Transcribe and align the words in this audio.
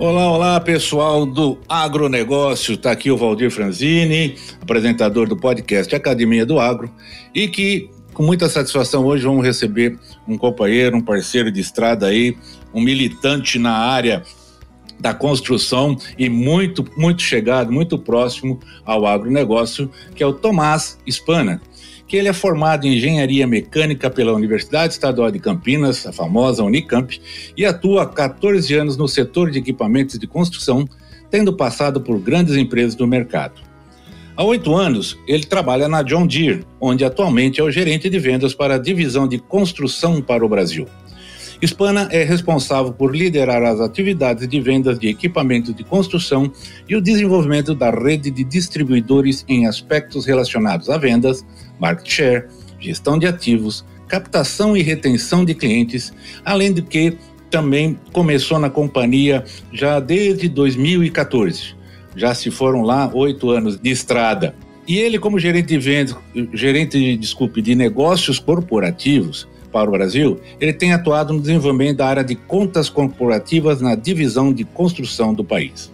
Olá, 0.00 0.30
olá 0.30 0.60
pessoal 0.60 1.26
do 1.26 1.58
agronegócio. 1.68 2.74
Está 2.74 2.92
aqui 2.92 3.10
o 3.10 3.16
Valdir 3.16 3.50
Franzini, 3.50 4.36
apresentador 4.60 5.28
do 5.28 5.36
podcast 5.36 5.92
Academia 5.92 6.46
do 6.46 6.60
Agro, 6.60 6.88
e 7.34 7.48
que 7.48 7.90
com 8.14 8.22
muita 8.22 8.48
satisfação 8.48 9.04
hoje 9.04 9.24
vamos 9.24 9.44
receber 9.44 9.98
um 10.28 10.38
companheiro, 10.38 10.96
um 10.96 11.00
parceiro 11.00 11.50
de 11.50 11.60
estrada 11.60 12.06
aí, 12.06 12.38
um 12.72 12.80
militante 12.80 13.58
na 13.58 13.72
área 13.72 14.22
da 15.00 15.12
construção 15.12 15.96
e 16.16 16.28
muito, 16.28 16.84
muito 16.96 17.20
chegado, 17.20 17.72
muito 17.72 17.98
próximo 17.98 18.60
ao 18.84 19.04
agronegócio, 19.04 19.90
que 20.14 20.22
é 20.22 20.26
o 20.26 20.32
Tomás 20.32 20.96
Spana 21.08 21.60
que 22.08 22.16
ele 22.16 22.26
é 22.26 22.32
formado 22.32 22.86
em 22.86 22.96
engenharia 22.96 23.46
mecânica 23.46 24.08
pela 24.08 24.32
Universidade 24.32 24.94
Estadual 24.94 25.30
de 25.30 25.38
Campinas, 25.38 26.06
a 26.06 26.12
famosa 26.12 26.64
Unicamp, 26.64 27.20
e 27.54 27.66
atua 27.66 28.04
há 28.04 28.06
14 28.06 28.74
anos 28.74 28.96
no 28.96 29.06
setor 29.06 29.50
de 29.50 29.58
equipamentos 29.58 30.18
de 30.18 30.26
construção, 30.26 30.88
tendo 31.30 31.52
passado 31.52 32.00
por 32.00 32.18
grandes 32.18 32.56
empresas 32.56 32.94
do 32.94 33.06
mercado. 33.06 33.60
Há 34.34 34.42
oito 34.42 34.74
anos, 34.74 35.18
ele 35.26 35.44
trabalha 35.44 35.86
na 35.86 36.02
John 36.02 36.26
Deere, 36.26 36.64
onde 36.80 37.04
atualmente 37.04 37.60
é 37.60 37.64
o 37.64 37.70
gerente 37.70 38.08
de 38.08 38.18
vendas 38.18 38.54
para 38.54 38.76
a 38.76 38.78
divisão 38.78 39.28
de 39.28 39.38
construção 39.38 40.22
para 40.22 40.46
o 40.46 40.48
Brasil. 40.48 40.86
Spana 41.60 42.08
é 42.12 42.22
responsável 42.22 42.92
por 42.92 43.14
liderar 43.14 43.62
as 43.64 43.80
atividades 43.80 44.46
de 44.46 44.60
vendas 44.60 44.98
de 44.98 45.08
equipamentos 45.08 45.74
de 45.74 45.82
construção 45.82 46.52
e 46.88 46.94
o 46.94 47.00
desenvolvimento 47.00 47.74
da 47.74 47.90
rede 47.90 48.30
de 48.30 48.44
distribuidores 48.44 49.44
em 49.48 49.66
aspectos 49.66 50.24
relacionados 50.24 50.88
a 50.88 50.96
vendas, 50.96 51.44
market 51.80 52.08
share, 52.08 52.44
gestão 52.78 53.18
de 53.18 53.26
ativos, 53.26 53.84
captação 54.06 54.76
e 54.76 54.82
retenção 54.82 55.44
de 55.44 55.52
clientes, 55.52 56.12
além 56.44 56.72
de 56.72 56.80
que 56.80 57.18
também 57.50 57.98
começou 58.12 58.58
na 58.58 58.70
companhia 58.70 59.44
já 59.72 59.98
desde 59.98 60.48
2014. 60.48 61.76
Já 62.14 62.34
se 62.34 62.50
foram 62.50 62.82
lá 62.82 63.10
oito 63.12 63.50
anos 63.50 63.78
de 63.78 63.90
estrada. 63.90 64.54
E 64.86 64.98
ele, 64.98 65.18
como 65.18 65.38
gerente 65.38 65.68
de 65.68 65.78
vendas, 65.78 66.16
gerente, 66.52 67.16
desculpe, 67.16 67.60
de 67.60 67.74
negócios 67.74 68.38
corporativos, 68.38 69.46
para 69.80 69.88
o 69.88 69.92
Brasil, 69.92 70.40
ele 70.60 70.72
tem 70.72 70.92
atuado 70.92 71.32
no 71.32 71.40
desenvolvimento 71.40 71.98
da 71.98 72.06
área 72.06 72.24
de 72.24 72.34
contas 72.34 72.88
corporativas 72.88 73.80
na 73.80 73.94
divisão 73.94 74.52
de 74.52 74.64
construção 74.64 75.32
do 75.32 75.44
país. 75.44 75.92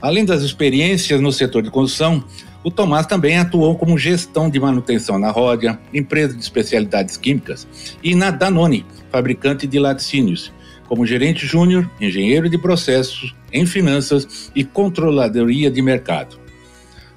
Além 0.00 0.24
das 0.24 0.42
experiências 0.42 1.20
no 1.20 1.32
setor 1.32 1.62
de 1.62 1.70
construção, 1.70 2.22
o 2.62 2.70
Tomás 2.70 3.06
também 3.06 3.38
atuou 3.38 3.76
como 3.76 3.98
gestão 3.98 4.50
de 4.50 4.58
manutenção 4.58 5.18
na 5.18 5.30
Ródia, 5.30 5.78
empresa 5.92 6.34
de 6.34 6.42
especialidades 6.42 7.16
químicas, 7.16 7.66
e 8.02 8.14
na 8.14 8.30
Danone, 8.30 8.84
fabricante 9.10 9.66
de 9.66 9.78
laticínios, 9.78 10.52
como 10.88 11.06
gerente 11.06 11.46
júnior, 11.46 11.90
engenheiro 12.00 12.48
de 12.48 12.58
processos, 12.58 13.34
em 13.52 13.64
finanças 13.64 14.50
e 14.54 14.64
controladoria 14.64 15.70
de 15.70 15.80
mercado. 15.80 16.43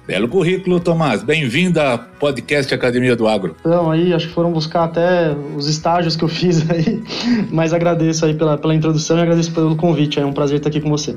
Belo 0.08 0.26
currículo, 0.26 0.80
Tomás. 0.80 1.22
Bem-vindo 1.22 1.78
ao 1.78 1.98
podcast 1.98 2.72
Academia 2.72 3.14
do 3.14 3.28
Agro. 3.28 3.54
Então, 3.60 3.90
aí, 3.90 4.14
acho 4.14 4.28
que 4.28 4.32
foram 4.32 4.50
buscar 4.50 4.84
até 4.84 5.36
os 5.54 5.68
estágios 5.68 6.16
que 6.16 6.24
eu 6.24 6.28
fiz 6.30 6.64
aí, 6.70 7.02
mas 7.52 7.74
agradeço 7.74 8.24
aí 8.24 8.32
pela, 8.32 8.56
pela 8.56 8.74
introdução 8.74 9.18
e 9.18 9.20
agradeço 9.20 9.52
pelo 9.52 9.76
convite. 9.76 10.18
É 10.18 10.24
um 10.24 10.32
prazer 10.32 10.56
estar 10.56 10.70
aqui 10.70 10.80
com 10.80 10.88
você. 10.88 11.14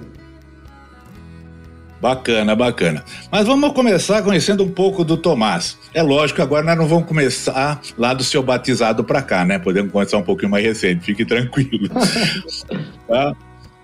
Bacana, 2.02 2.54
bacana. 2.54 3.06
Mas 3.32 3.48
vamos 3.48 3.72
começar 3.72 4.22
conhecendo 4.24 4.62
um 4.62 4.70
pouco 4.70 5.06
do 5.06 5.16
Tomás. 5.16 5.78
É 5.94 6.04
lógico, 6.04 6.42
agora 6.42 6.66
nós 6.66 6.78
não 6.78 6.86
vamos 6.86 7.06
começar 7.06 7.80
lá 7.98 8.14
do 8.14 8.26
seu 8.26 8.44
batizado 8.44 9.06
para 9.06 9.22
cá, 9.22 9.46
né? 9.46 9.58
Podemos 9.58 9.90
começar 9.90 10.18
um 10.18 10.24
pouquinho 10.24 10.52
mais 10.52 10.66
recente, 10.66 11.06
fique 11.06 11.24
tranquilo. 11.24 11.88
tá? 13.08 13.34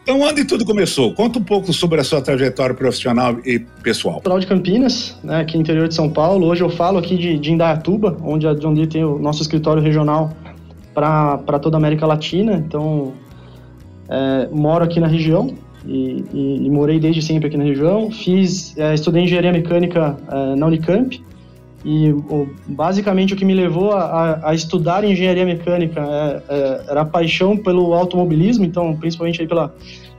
Então, 0.07 0.21
onde 0.21 0.45
tudo 0.45 0.63
começou? 0.63 1.13
Conta 1.13 1.37
um 1.37 1.43
pouco 1.43 1.73
sobre 1.73 1.99
a 1.99 2.03
sua 2.05 2.21
trajetória 2.21 2.73
profissional 2.73 3.35
e 3.45 3.59
pessoal. 3.59 4.15
Natural 4.15 4.39
de 4.39 4.47
Campinas, 4.47 5.17
né, 5.21 5.41
aqui 5.41 5.55
no 5.55 5.63
interior 5.63 5.85
de 5.85 5.93
São 5.93 6.09
Paulo. 6.09 6.47
Hoje 6.47 6.63
eu 6.63 6.69
falo 6.69 6.97
aqui 6.97 7.17
de, 7.17 7.37
de 7.37 7.51
Indaiatuba, 7.51 8.17
onde 8.23 8.47
Deere 8.47 8.87
tem 8.87 9.03
o 9.03 9.19
nosso 9.19 9.41
escritório 9.41 9.83
regional 9.83 10.31
para 10.93 11.59
toda 11.61 11.75
a 11.75 11.79
América 11.79 12.07
Latina. 12.07 12.53
Então, 12.53 13.15
é, 14.07 14.47
moro 14.49 14.81
aqui 14.81 15.01
na 15.01 15.07
região 15.07 15.53
e, 15.85 16.23
e, 16.33 16.65
e, 16.65 16.69
morei 16.69 17.01
desde 17.01 17.21
sempre 17.21 17.49
aqui 17.49 17.57
na 17.57 17.65
região. 17.65 18.09
Fiz, 18.09 18.77
é, 18.77 18.93
estudei 18.93 19.23
engenharia 19.23 19.51
mecânica 19.51 20.15
é, 20.31 20.55
na 20.55 20.67
Unicamp 20.67 21.21
e 21.85 22.11
o, 22.11 22.49
basicamente 22.65 23.33
o 23.33 23.37
que 23.37 23.45
me 23.45 23.53
levou 23.53 23.91
a, 23.91 24.49
a 24.49 24.53
estudar 24.55 25.03
engenharia 25.03 25.45
mecânica 25.45 26.01
é, 26.01 26.43
é, 26.49 26.81
era 26.89 27.01
a 27.01 27.05
paixão 27.05 27.55
pelo 27.55 27.93
automobilismo, 27.93 28.65
então 28.65 28.95
principalmente 28.95 29.41
aí 29.41 29.47
pela, 29.47 29.73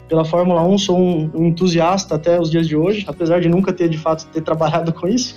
pela 0.08 0.24
Fórmula 0.24 0.62
1, 0.62 0.78
sou 0.78 0.98
um, 0.98 1.30
um, 1.34 1.46
entusiasta 1.46 2.14
até 2.14 2.40
os 2.40 2.50
dias 2.50 2.66
de 2.66 2.76
hoje, 2.76 3.04
apesar 3.08 3.40
de 3.40 3.48
nunca 3.48 3.72
ter 3.72 3.88
de 3.88 3.98
fato 3.98 4.26
ter 4.26 4.40
trabalhado 4.40 4.92
com 4.94 5.08
isso. 5.08 5.36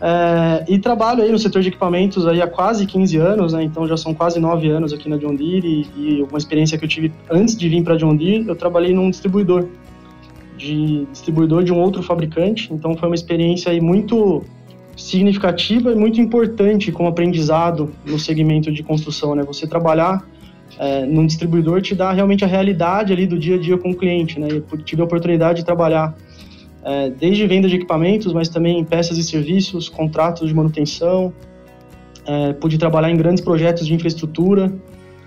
É, 0.00 0.64
e 0.68 0.78
trabalho 0.78 1.22
aí 1.22 1.32
no 1.32 1.38
setor 1.38 1.62
de 1.62 1.68
equipamentos 1.68 2.26
aí 2.26 2.40
há 2.40 2.46
quase 2.46 2.86
15 2.86 3.16
anos, 3.16 3.52
né, 3.52 3.62
então 3.62 3.86
já 3.88 3.96
são 3.96 4.14
quase 4.14 4.38
9 4.38 4.68
anos 4.68 4.92
aqui 4.92 5.08
na 5.08 5.16
John 5.16 5.34
Deere 5.34 5.88
e, 5.96 6.00
e 6.00 6.22
uma 6.22 6.38
experiência 6.38 6.78
que 6.78 6.84
eu 6.84 6.88
tive 6.88 7.12
antes 7.30 7.56
de 7.56 7.68
vir 7.68 7.82
para 7.82 7.96
John 7.96 8.14
Deere, 8.14 8.46
eu 8.46 8.56
trabalhei 8.56 8.92
num 8.92 9.10
distribuidor, 9.10 9.66
de 10.56 11.06
distribuidor 11.10 11.64
de 11.64 11.72
um 11.72 11.80
outro 11.80 12.02
fabricante, 12.02 12.72
então 12.72 12.96
foi 12.96 13.08
uma 13.08 13.14
experiência 13.14 13.72
aí 13.72 13.80
muito 13.80 14.44
significativa 14.96 15.92
e 15.92 15.94
muito 15.94 16.20
importante 16.20 16.92
como 16.92 17.08
aprendizado 17.08 17.92
no 18.06 18.18
segmento 18.18 18.72
de 18.72 18.82
construção, 18.82 19.34
né? 19.34 19.42
Você 19.42 19.66
trabalhar 19.66 20.24
é, 20.78 21.04
num 21.06 21.26
distribuidor 21.26 21.80
te 21.80 21.94
dá 21.94 22.12
realmente 22.12 22.44
a 22.44 22.48
realidade 22.48 23.12
ali 23.12 23.26
do 23.26 23.38
dia 23.38 23.56
a 23.56 23.58
dia 23.58 23.78
com 23.78 23.90
o 23.90 23.94
cliente, 23.94 24.38
né? 24.38 24.48
Eu 24.50 24.78
tive 24.78 25.02
a 25.02 25.04
oportunidade 25.04 25.60
de 25.60 25.64
trabalhar 25.64 26.16
é, 26.84 27.10
desde 27.10 27.46
venda 27.46 27.68
de 27.68 27.76
equipamentos, 27.76 28.32
mas 28.32 28.48
também 28.48 28.84
peças 28.84 29.16
e 29.16 29.22
serviços, 29.22 29.88
contratos 29.88 30.48
de 30.48 30.54
manutenção, 30.54 31.32
é, 32.26 32.52
pude 32.52 32.78
trabalhar 32.78 33.10
em 33.10 33.16
grandes 33.16 33.42
projetos 33.42 33.86
de 33.86 33.94
infraestrutura, 33.94 34.72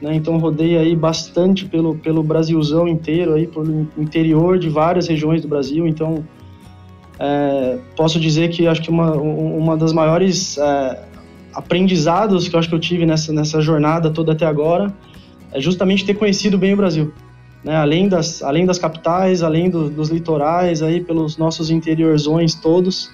né? 0.01 0.13
Então 0.15 0.37
rodei 0.37 0.77
aí 0.77 0.95
bastante 0.95 1.65
pelo 1.65 1.95
pelo 1.95 2.23
Brasilzão 2.23 2.87
inteiro 2.87 3.33
aí, 3.33 3.47
pelo 3.47 3.87
interior 3.97 4.59
de 4.59 4.69
várias 4.69 5.07
regiões 5.07 5.41
do 5.41 5.47
Brasil, 5.47 5.87
então 5.87 6.23
é, 7.19 7.77
posso 7.95 8.19
dizer 8.19 8.49
que 8.49 8.67
acho 8.67 8.81
que 8.81 8.89
uma, 8.89 9.11
uma 9.13 9.75
das 9.75 9.91
maiores 9.91 10.57
é, 10.57 11.03
aprendizados 11.53 12.47
que 12.47 12.55
eu 12.55 12.59
acho 12.59 12.69
que 12.69 12.75
eu 12.75 12.79
tive 12.79 13.05
nessa, 13.05 13.33
nessa 13.33 13.61
jornada 13.61 14.11
toda 14.11 14.33
até 14.33 14.45
agora 14.45 14.93
é 15.51 15.59
justamente 15.59 16.05
ter 16.05 16.13
conhecido 16.13 16.57
bem 16.57 16.73
o 16.73 16.77
Brasil. 16.77 17.13
Né? 17.63 17.75
Além, 17.75 18.07
das, 18.07 18.43
além 18.43 18.65
das 18.65 18.77
capitais, 18.77 19.41
além 19.41 19.69
do, 19.69 19.89
dos 19.89 20.09
litorais, 20.09 20.81
aí 20.83 21.01
pelos 21.01 21.37
nossos 21.37 21.69
interiorzões 21.69 22.53
todos. 22.53 23.11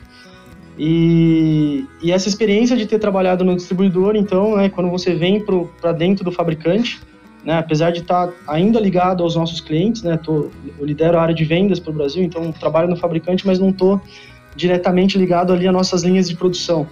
E, 0.77 1.85
e, 2.01 2.11
essa 2.11 2.27
experiência 2.27 2.75
de 2.75 2.87
ter 2.87 2.97
trabalhado 2.97 3.43
no 3.43 3.55
distribuidor, 3.55 4.15
então, 4.15 4.57
né, 4.57 4.69
quando 4.69 4.89
você 4.89 5.13
vem 5.13 5.43
para 5.79 5.91
dentro 5.91 6.25
do 6.25 6.31
fabricante, 6.31 6.99
né, 7.43 7.57
apesar 7.57 7.91
de 7.91 7.99
estar 7.99 8.27
tá 8.27 8.33
ainda 8.47 8.79
ligado 8.79 9.21
aos 9.21 9.35
nossos 9.35 9.59
clientes, 9.59 10.01
né, 10.01 10.17
tô, 10.17 10.49
eu 10.79 10.85
lidero 10.85 11.17
a 11.17 11.21
área 11.21 11.35
de 11.35 11.43
vendas 11.43 11.79
para 11.79 11.91
o 11.91 11.93
Brasil, 11.93 12.23
então 12.23 12.51
trabalho 12.51 12.89
no 12.89 12.95
fabricante, 12.95 13.45
mas 13.45 13.59
não 13.59 13.69
estou 13.69 14.01
diretamente 14.55 15.17
ligado 15.17 15.51
ali 15.51 15.67
às 15.67 15.73
nossas 15.73 16.03
linhas 16.03 16.29
de 16.29 16.35
produção. 16.35 16.87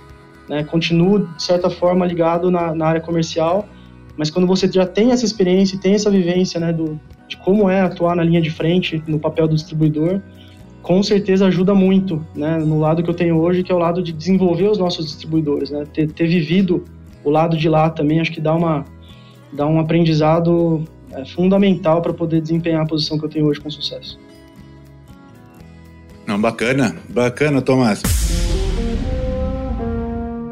Né, 0.50 0.64
continuo, 0.64 1.28
de 1.28 1.44
certa 1.44 1.70
forma, 1.70 2.06
ligado 2.06 2.52
na, 2.52 2.74
na, 2.76 2.86
área 2.86 3.02
comercial, 3.02 3.68
mas 4.18 4.30
quando 4.30 4.46
você 4.46 4.70
já 4.70 4.86
tem 4.86 5.12
essa 5.12 5.24
experiência 5.24 5.76
e 5.76 5.80
tem 5.80 5.94
essa 5.94 6.12
vivência 6.12 6.60
né, 6.60 6.74
do, 6.74 7.00
de 7.28 7.38
como 7.38 7.70
é 7.70 7.80
atuar 7.80 8.16
na 8.16 8.24
linha 8.24 8.42
de 8.42 8.50
frente, 8.50 9.02
no 9.08 9.18
papel 9.18 9.48
do 9.48 9.56
distribuidor, 9.56 10.20
com 10.82 11.02
certeza 11.02 11.46
ajuda 11.46 11.74
muito 11.74 12.26
né, 12.36 12.58
no 12.58 12.80
lado 12.80 13.02
que 13.02 13.10
eu 13.10 13.14
tenho 13.14 13.40
hoje, 13.40 13.64
que 13.64 13.72
é 13.72 13.76
o 13.76 13.78
lado 13.78 14.04
de 14.04 14.12
desenvolver 14.12 14.68
os 14.68 14.78
nossos 14.78 15.06
distribuidores. 15.06 15.70
Né, 15.70 15.86
ter, 15.94 16.12
ter 16.12 16.28
vivido 16.28 16.84
o 17.24 17.30
lado 17.30 17.56
de 17.56 17.70
lá 17.70 17.90
também, 17.90 18.20
acho 18.20 18.32
que 18.32 18.42
dá 18.42 18.54
uma 18.54 18.84
dá 19.52 19.68
um 19.68 19.80
aprendizado 19.80 20.84
é, 21.12 21.26
fundamental 21.26 22.02
para 22.02 22.14
poder 22.14 22.42
desempenhar 22.42 22.84
a 22.84 22.86
posição 22.86 23.18
que 23.18 23.26
eu 23.26 23.30
tenho 23.30 23.46
hoje 23.46 23.60
com 23.60 23.70
sucesso. 23.70 24.20
Não, 26.26 26.40
bacana, 26.40 26.96
bacana, 27.10 27.62
Tomás. 27.62 28.02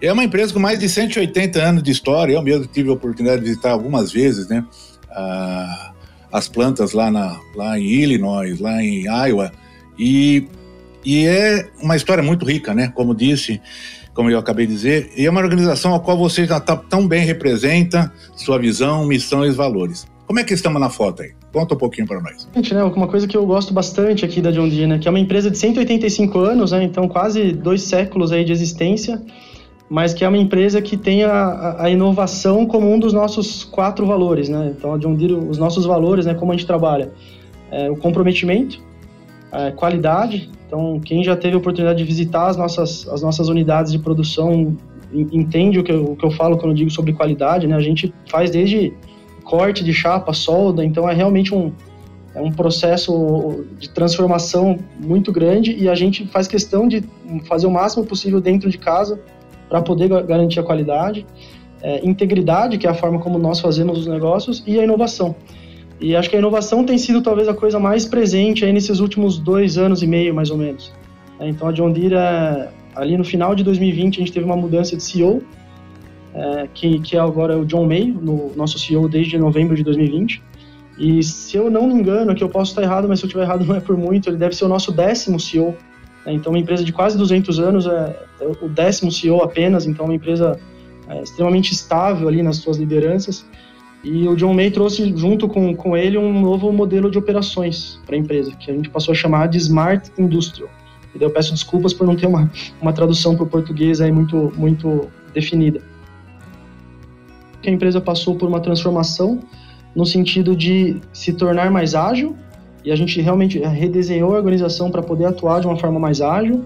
É 0.00 0.12
uma 0.12 0.22
empresa 0.22 0.52
com 0.52 0.60
mais 0.60 0.78
de 0.78 0.88
180 0.88 1.60
anos 1.60 1.82
de 1.82 1.90
história, 1.90 2.34
eu 2.34 2.42
mesmo 2.42 2.68
tive 2.68 2.90
a 2.90 2.92
oportunidade 2.92 3.40
de 3.40 3.48
visitar 3.48 3.72
algumas 3.72 4.12
vezes, 4.12 4.46
né? 4.46 4.64
Ah, 5.10 5.92
as 6.30 6.46
plantas 6.46 6.92
lá, 6.92 7.10
na, 7.10 7.40
lá 7.56 7.76
em 7.76 7.86
Illinois, 7.86 8.60
lá 8.60 8.80
em 8.80 9.04
Iowa, 9.04 9.50
e, 9.98 10.46
e 11.04 11.26
é 11.26 11.68
uma 11.82 11.96
história 11.96 12.22
muito 12.22 12.44
rica, 12.44 12.74
né? 12.74 12.92
Como 12.94 13.14
disse, 13.14 13.60
como 14.14 14.30
eu 14.30 14.38
acabei 14.38 14.66
de 14.66 14.72
dizer, 14.72 15.10
e 15.16 15.26
é 15.26 15.30
uma 15.30 15.40
organização 15.40 15.94
a 15.94 16.00
qual 16.00 16.16
você 16.16 16.46
já 16.46 16.60
tá, 16.60 16.76
tão 16.76 17.06
bem 17.06 17.24
representa 17.24 18.12
sua 18.36 18.58
visão, 18.58 19.04
missão 19.06 19.44
e 19.44 19.50
valores. 19.50 20.06
Como 20.26 20.38
é 20.38 20.44
que 20.44 20.54
estamos 20.54 20.80
na 20.80 20.88
foto 20.88 21.22
aí? 21.22 21.32
Conta 21.52 21.74
um 21.74 21.78
pouquinho 21.78 22.06
para 22.06 22.20
nós. 22.20 22.48
Gente, 22.54 22.72
né, 22.72 22.82
uma 22.82 23.06
coisa 23.06 23.28
que 23.28 23.36
eu 23.36 23.44
gosto 23.44 23.74
bastante 23.74 24.24
aqui 24.24 24.40
da 24.40 24.50
John 24.50 24.68
Deere, 24.68 24.86
né, 24.86 24.98
que 24.98 25.06
é 25.06 25.10
uma 25.10 25.20
empresa 25.20 25.50
de 25.50 25.58
185 25.58 26.38
anos, 26.38 26.72
né, 26.72 26.82
então 26.82 27.06
quase 27.06 27.52
dois 27.52 27.82
séculos 27.82 28.32
aí 28.32 28.44
de 28.44 28.52
existência, 28.52 29.22
mas 29.88 30.14
que 30.14 30.24
é 30.24 30.28
uma 30.28 30.38
empresa 30.38 30.80
que 30.80 30.96
tem 30.96 31.24
a, 31.24 31.76
a 31.78 31.90
inovação 31.90 32.66
como 32.66 32.90
um 32.90 32.98
dos 32.98 33.12
nossos 33.12 33.64
quatro 33.64 34.06
valores, 34.06 34.48
né? 34.48 34.72
Então 34.76 34.94
a 34.94 34.98
John 34.98 35.14
Deere, 35.14 35.34
os 35.34 35.58
nossos 35.58 35.84
valores, 35.84 36.24
né, 36.24 36.34
como 36.34 36.52
a 36.52 36.56
gente 36.56 36.66
trabalha, 36.66 37.12
é 37.70 37.90
o 37.90 37.96
comprometimento, 37.96 38.80
a 39.54 39.72
qualidade, 39.72 40.50
então, 40.66 40.98
quem 40.98 41.22
já 41.22 41.36
teve 41.36 41.54
a 41.54 41.58
oportunidade 41.58 41.98
de 41.98 42.04
visitar 42.04 42.48
as 42.48 42.56
nossas, 42.56 43.06
as 43.08 43.22
nossas 43.22 43.48
unidades 43.48 43.92
de 43.92 43.98
produção 44.00 44.76
entende 45.12 45.78
o 45.78 45.84
que, 45.84 45.92
eu, 45.92 46.04
o 46.04 46.16
que 46.16 46.26
eu 46.26 46.30
falo 46.32 46.56
quando 46.56 46.72
eu 46.72 46.76
digo 46.76 46.90
sobre 46.90 47.12
qualidade, 47.12 47.68
né? 47.68 47.76
A 47.76 47.80
gente 47.80 48.12
faz 48.28 48.50
desde 48.50 48.92
corte 49.44 49.84
de 49.84 49.92
chapa, 49.92 50.32
solda, 50.32 50.84
então 50.84 51.08
é 51.08 51.14
realmente 51.14 51.54
um, 51.54 51.70
é 52.34 52.40
um 52.40 52.50
processo 52.50 53.64
de 53.78 53.88
transformação 53.90 54.76
muito 54.98 55.30
grande 55.30 55.76
e 55.76 55.88
a 55.88 55.94
gente 55.94 56.26
faz 56.26 56.48
questão 56.48 56.88
de 56.88 57.04
fazer 57.44 57.68
o 57.68 57.70
máximo 57.70 58.04
possível 58.04 58.40
dentro 58.40 58.68
de 58.68 58.76
casa 58.78 59.20
para 59.68 59.80
poder 59.80 60.08
garantir 60.24 60.58
a 60.58 60.64
qualidade, 60.64 61.24
é, 61.80 62.04
integridade, 62.04 62.78
que 62.78 62.86
é 62.88 62.90
a 62.90 62.94
forma 62.94 63.20
como 63.20 63.38
nós 63.38 63.60
fazemos 63.60 63.98
os 63.98 64.08
negócios, 64.08 64.64
e 64.66 64.80
a 64.80 64.82
inovação. 64.82 65.36
E 66.04 66.14
acho 66.14 66.28
que 66.28 66.36
a 66.36 66.38
inovação 66.38 66.84
tem 66.84 66.98
sido 66.98 67.22
talvez 67.22 67.48
a 67.48 67.54
coisa 67.54 67.80
mais 67.80 68.04
presente 68.04 68.62
aí 68.62 68.74
nesses 68.74 69.00
últimos 69.00 69.38
dois 69.38 69.78
anos 69.78 70.02
e 70.02 70.06
meio, 70.06 70.34
mais 70.34 70.50
ou 70.50 70.58
menos. 70.58 70.92
É, 71.40 71.48
então 71.48 71.66
a 71.66 71.72
John 71.72 71.90
Deere, 71.90 72.14
é, 72.14 72.68
ali 72.94 73.16
no 73.16 73.24
final 73.24 73.54
de 73.54 73.64
2020, 73.64 74.16
a 74.16 74.18
gente 74.18 74.30
teve 74.30 74.44
uma 74.44 74.54
mudança 74.54 74.94
de 74.94 75.02
CEO, 75.02 75.42
é, 76.34 76.68
que, 76.74 77.00
que 77.00 77.16
é 77.16 77.20
agora 77.20 77.58
o 77.58 77.64
John 77.64 77.86
May, 77.86 78.04
no, 78.04 78.52
nosso 78.54 78.78
CEO 78.78 79.08
desde 79.08 79.38
novembro 79.38 79.74
de 79.74 79.82
2020. 79.82 80.42
E 80.98 81.22
se 81.22 81.56
eu 81.56 81.70
não 81.70 81.86
me 81.86 81.94
engano, 81.94 82.32
aqui 82.32 82.44
eu 82.44 82.50
posso 82.50 82.72
estar 82.72 82.82
errado, 82.82 83.08
mas 83.08 83.20
se 83.20 83.24
eu 83.24 83.28
estiver 83.28 83.44
errado 83.44 83.64
não 83.64 83.74
é 83.74 83.80
por 83.80 83.96
muito, 83.96 84.28
ele 84.28 84.36
deve 84.36 84.54
ser 84.54 84.66
o 84.66 84.68
nosso 84.68 84.92
décimo 84.92 85.40
CEO. 85.40 85.74
Então, 86.26 86.52
uma 86.52 86.58
empresa 86.58 86.84
de 86.84 86.92
quase 86.92 87.16
200 87.16 87.58
anos, 87.58 87.86
é, 87.86 88.14
é 88.42 88.46
o 88.60 88.68
décimo 88.68 89.10
CEO 89.10 89.42
apenas, 89.42 89.86
então 89.86 90.04
uma 90.04 90.14
empresa 90.14 90.60
é, 91.08 91.22
extremamente 91.22 91.72
estável 91.72 92.28
ali 92.28 92.42
nas 92.42 92.58
suas 92.58 92.76
lideranças. 92.76 93.46
E 94.04 94.28
o 94.28 94.36
John 94.36 94.52
May 94.52 94.70
trouxe 94.70 95.16
junto 95.16 95.48
com, 95.48 95.74
com 95.74 95.96
ele 95.96 96.18
um 96.18 96.38
novo 96.38 96.70
modelo 96.70 97.10
de 97.10 97.16
operações 97.16 97.98
para 98.04 98.14
a 98.14 98.18
empresa, 98.18 98.52
que 98.52 98.70
a 98.70 98.74
gente 98.74 98.90
passou 98.90 99.12
a 99.12 99.14
chamar 99.14 99.48
de 99.48 99.56
Smart 99.56 100.12
Industrial. 100.18 100.68
E 101.18 101.22
eu 101.22 101.30
peço 101.30 101.54
desculpas 101.54 101.94
por 101.94 102.06
não 102.06 102.14
ter 102.14 102.26
uma, 102.26 102.50
uma 102.82 102.92
tradução 102.92 103.34
para 103.34 103.44
o 103.44 103.46
português 103.46 104.02
aí 104.02 104.12
muito, 104.12 104.52
muito 104.56 105.08
definida. 105.32 105.80
A 107.66 107.70
empresa 107.70 107.98
passou 107.98 108.34
por 108.36 108.46
uma 108.46 108.60
transformação 108.60 109.40
no 109.96 110.04
sentido 110.04 110.54
de 110.54 111.00
se 111.12 111.32
tornar 111.32 111.70
mais 111.70 111.94
ágil, 111.94 112.36
e 112.84 112.92
a 112.92 112.96
gente 112.96 113.18
realmente 113.22 113.58
redesenhou 113.58 114.34
a 114.34 114.36
organização 114.36 114.90
para 114.90 115.02
poder 115.02 115.24
atuar 115.24 115.60
de 115.60 115.66
uma 115.66 115.78
forma 115.78 115.98
mais 115.98 116.20
ágil, 116.20 116.64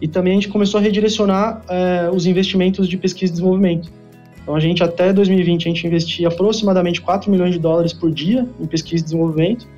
e 0.00 0.08
também 0.08 0.32
a 0.32 0.34
gente 0.36 0.48
começou 0.48 0.78
a 0.78 0.82
redirecionar 0.82 1.62
eh, 1.68 2.08
os 2.14 2.24
investimentos 2.24 2.88
de 2.88 2.96
pesquisa 2.96 3.32
e 3.32 3.34
desenvolvimento. 3.34 3.90
Então 4.48 4.56
a 4.56 4.60
gente 4.60 4.82
até 4.82 5.12
2020 5.12 5.66
a 5.66 5.68
gente 5.68 5.86
investia 5.86 6.26
aproximadamente 6.26 7.02
4 7.02 7.30
milhões 7.30 7.52
de 7.52 7.58
dólares 7.58 7.92
por 7.92 8.10
dia 8.10 8.48
em 8.58 8.64
pesquisa 8.64 9.02
e 9.02 9.04
desenvolvimento. 9.04 9.68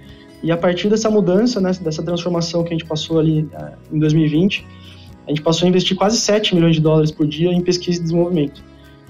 E 0.45 0.53
a 0.53 0.57
partir 0.57 0.89
dessa 0.89 1.11
mudança, 1.11 1.61
né, 1.61 1.73
dessa 1.81 2.05
transformação 2.05 2.63
que 2.63 2.69
a 2.69 2.79
gente 2.79 2.85
passou 2.85 3.19
ali 3.19 3.41
uh, 3.53 3.73
em 3.93 3.99
2020, 3.99 4.65
a 5.27 5.31
gente 5.31 5.43
passou 5.43 5.67
a 5.67 5.69
investir 5.69 5.97
quase 5.97 6.19
7 6.19 6.55
milhões 6.55 6.77
de 6.77 6.81
dólares 6.81 7.11
por 7.11 7.27
dia 7.27 7.53
em 7.53 7.61
pesquisa 7.61 7.99
e 7.99 8.03
desenvolvimento. 8.03 8.63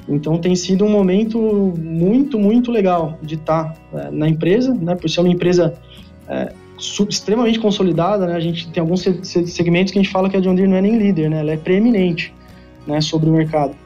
Então 0.08 0.38
tem 0.38 0.56
sido 0.56 0.82
um 0.82 0.88
momento 0.88 1.38
muito, 1.78 2.38
muito 2.38 2.70
legal 2.70 3.18
de 3.22 3.34
estar 3.34 3.76
uh, 3.92 4.10
na 4.10 4.30
empresa, 4.30 4.72
né, 4.72 4.94
por 4.94 5.10
ser 5.10 5.20
uma 5.20 5.28
empresa 5.28 5.74
uh, 6.26 6.56
extremamente 7.06 7.60
consolidada, 7.60 8.26
né, 8.26 8.34
a 8.34 8.40
gente 8.40 8.70
tem 8.70 8.80
alguns 8.80 9.02
segmentos 9.02 9.92
que 9.92 9.98
a 9.98 10.02
gente 10.02 10.10
fala 10.10 10.30
que 10.30 10.38
a 10.38 10.40
John 10.40 10.54
Deere 10.54 10.70
não 10.70 10.78
é 10.78 10.80
nem 10.80 10.96
líder, 10.96 11.28
né, 11.28 11.40
ela 11.40 11.52
é 11.52 11.58
preeminente 11.58 12.32
né, 12.86 12.98
sobre 13.02 13.28
o 13.28 13.32
mercado. 13.34 13.76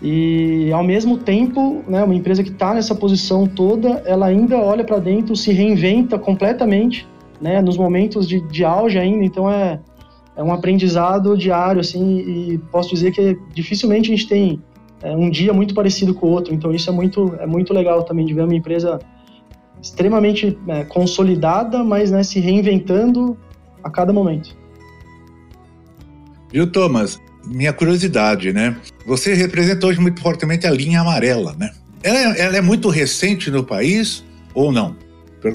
E 0.00 0.70
ao 0.72 0.84
mesmo 0.84 1.18
tempo, 1.18 1.82
né, 1.88 2.04
uma 2.04 2.14
empresa 2.14 2.42
que 2.42 2.50
está 2.50 2.72
nessa 2.72 2.94
posição 2.94 3.46
toda, 3.46 4.02
ela 4.06 4.26
ainda 4.26 4.56
olha 4.56 4.84
para 4.84 4.98
dentro, 4.98 5.34
se 5.34 5.52
reinventa 5.52 6.18
completamente, 6.18 7.06
né, 7.40 7.60
nos 7.60 7.76
momentos 7.76 8.28
de, 8.28 8.40
de 8.48 8.64
auge 8.64 8.98
ainda. 8.98 9.24
Então 9.24 9.50
é, 9.50 9.80
é 10.36 10.42
um 10.42 10.52
aprendizado 10.52 11.36
diário, 11.36 11.80
assim, 11.80 12.18
e 12.18 12.58
posso 12.70 12.90
dizer 12.90 13.10
que 13.10 13.36
dificilmente 13.52 14.12
a 14.12 14.16
gente 14.16 14.28
tem 14.28 14.62
é, 15.02 15.14
um 15.14 15.28
dia 15.28 15.52
muito 15.52 15.74
parecido 15.74 16.14
com 16.14 16.26
o 16.26 16.30
outro. 16.30 16.54
Então 16.54 16.72
isso 16.72 16.88
é 16.88 16.92
muito, 16.92 17.34
é 17.40 17.46
muito 17.46 17.74
legal 17.74 18.04
também 18.04 18.24
de 18.24 18.34
ver 18.34 18.44
uma 18.44 18.54
empresa 18.54 19.00
extremamente 19.82 20.56
é, 20.68 20.84
consolidada, 20.84 21.82
mas 21.82 22.12
né, 22.12 22.22
se 22.22 22.38
reinventando 22.38 23.36
a 23.82 23.90
cada 23.90 24.12
momento. 24.12 24.56
Viu, 26.52 26.70
Thomas? 26.70 27.20
Minha 27.48 27.72
curiosidade, 27.72 28.52
né? 28.52 28.76
Você 29.06 29.34
representa 29.34 29.86
hoje 29.86 30.00
muito 30.00 30.20
fortemente 30.20 30.66
a 30.66 30.70
linha 30.70 31.00
amarela, 31.00 31.54
né? 31.58 31.70
Ela 32.02 32.18
é, 32.18 32.40
ela 32.40 32.56
é 32.56 32.60
muito 32.60 32.88
recente 32.88 33.50
no 33.50 33.64
país 33.64 34.24
ou 34.54 34.70
não? 34.70 34.96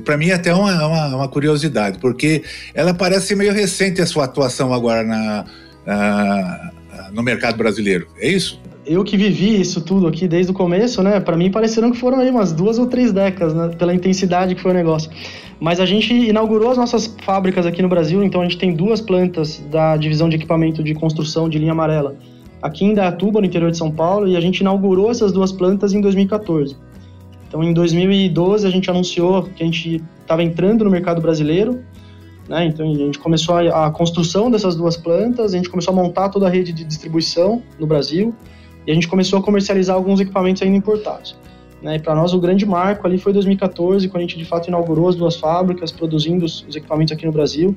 Para 0.06 0.18
mim, 0.18 0.30
é 0.30 0.34
até 0.34 0.54
uma, 0.54 0.88
uma, 0.88 1.16
uma, 1.16 1.28
curiosidade, 1.28 2.00
porque 2.00 2.44
ela 2.74 2.94
parece 2.94 3.36
meio 3.36 3.51
recente 3.54 4.01
a 4.01 4.06
sua 4.06 4.25
atuação 4.25 4.74
agora 4.74 5.04
na, 5.04 5.46
na, 5.86 6.72
no 7.12 7.22
mercado 7.22 7.58
brasileiro. 7.58 8.08
É 8.18 8.29
isso? 8.29 8.62
Eu 8.86 9.04
que 9.04 9.16
vivi 9.16 9.62
isso 9.62 9.82
tudo 9.82 10.08
aqui 10.08 10.28
desde 10.28 10.52
o 10.52 10.56
começo, 10.56 11.02
né? 11.02 11.20
Para 11.20 11.38
mim, 11.38 11.50
pareceram 11.50 11.92
que 11.92 11.98
foram 11.98 12.20
aí 12.20 12.30
umas 12.30 12.52
duas 12.52 12.78
ou 12.78 12.88
três 12.88 13.13
décadas, 13.13 13.54
né? 13.54 13.70
Pela 13.78 13.94
intensidade 13.94 14.56
que 14.56 14.62
foi 14.62 14.72
o 14.72 14.74
negócio. 14.74 15.10
Mas 15.60 15.80
a 15.80 15.86
gente 15.86 16.13
inaugurou 16.13 16.70
as 16.70 16.78
nossas 16.78 17.16
fábricas 17.24 17.66
aqui 17.66 17.82
no 17.82 17.88
Brasil, 17.88 18.24
então 18.24 18.42
a 18.42 18.44
gente 18.44 18.58
tem 18.58 18.74
duas 18.74 19.00
plantas 19.00 19.63
da 19.72 19.96
divisão 19.96 20.28
de 20.28 20.36
equipamento 20.36 20.84
de 20.84 20.94
construção 20.94 21.48
de 21.48 21.58
linha 21.58 21.72
amarela 21.72 22.18
aqui 22.63 22.86
em 22.86 22.94
Dayatuba, 22.94 23.42
no 23.42 23.46
interior 23.46 23.70
de 23.70 23.78
São 23.78 23.92
Paulo, 23.92 24.25
e 24.25 24.38
a 24.38 24.40
gente 24.40 24.62
inaugurou 24.62 25.12
essas 25.12 25.34
duas 25.34 25.52
plantas 25.52 25.94
em 25.94 26.00
2014. 26.00 26.78
Então, 27.46 27.62
em 27.62 27.74
2012, 27.74 28.66
a 28.66 28.70
gente 28.70 28.90
anunciou 28.90 29.44
que 29.44 29.62
a 29.62 29.66
gente 29.66 30.02
estava 30.22 30.42
entrando 30.42 30.86
no 30.86 30.90
mercado 30.90 31.22
brasileiro, 31.22 31.84
né? 32.48 32.66
Então, 32.66 32.90
a 32.90 32.96
gente 32.96 33.20
começou 33.20 33.58
a, 33.58 33.88
a 33.88 33.92
construção 33.92 34.50
dessas 34.50 34.78
duas 34.78 34.96
plantas, 34.96 35.54
a 35.54 35.58
gente 35.58 35.70
começou 35.70 35.92
a 35.92 35.96
montar 35.96 36.30
toda 36.30 36.48
a 36.48 36.50
rede 36.50 36.72
de 36.72 36.86
distribuição 36.86 37.62
no 37.78 37.86
Brasil, 37.86 38.34
e 38.86 38.92
a 38.92 38.94
gente 38.94 39.08
começou 39.08 39.40
a 39.40 39.42
comercializar 39.42 39.96
alguns 39.96 40.20
equipamentos 40.20 40.62
ainda 40.62 40.78
importados. 40.78 41.36
Né? 41.82 41.98
E 41.98 42.00
para 42.00 42.16
nós 42.16 42.34
o 42.34 42.40
grande 42.40 42.66
marco 42.66 43.06
ali 43.06 43.18
foi 43.18 43.34
2014, 43.34 44.08
quando 44.08 44.20
a 44.20 44.22
gente 44.22 44.38
de 44.38 44.46
fato 44.46 44.68
inaugurou 44.70 45.10
as 45.10 45.16
duas 45.16 45.36
fábricas, 45.36 45.92
produzindo 45.92 46.46
os, 46.46 46.66
os 46.68 46.75
equipamentos 46.75 47.12
aqui 47.12 47.25
no 47.25 47.32
Brasil. 47.32 47.75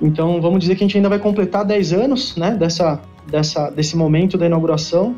Então 0.00 0.40
vamos 0.40 0.60
dizer 0.60 0.76
que 0.76 0.84
a 0.84 0.86
gente 0.86 0.96
ainda 0.96 1.08
vai 1.08 1.18
completar 1.18 1.64
10 1.64 1.92
anos 1.92 2.36
né, 2.36 2.52
dessa, 2.52 3.00
dessa, 3.28 3.70
desse 3.70 3.96
momento 3.96 4.38
da 4.38 4.46
inauguração, 4.46 5.16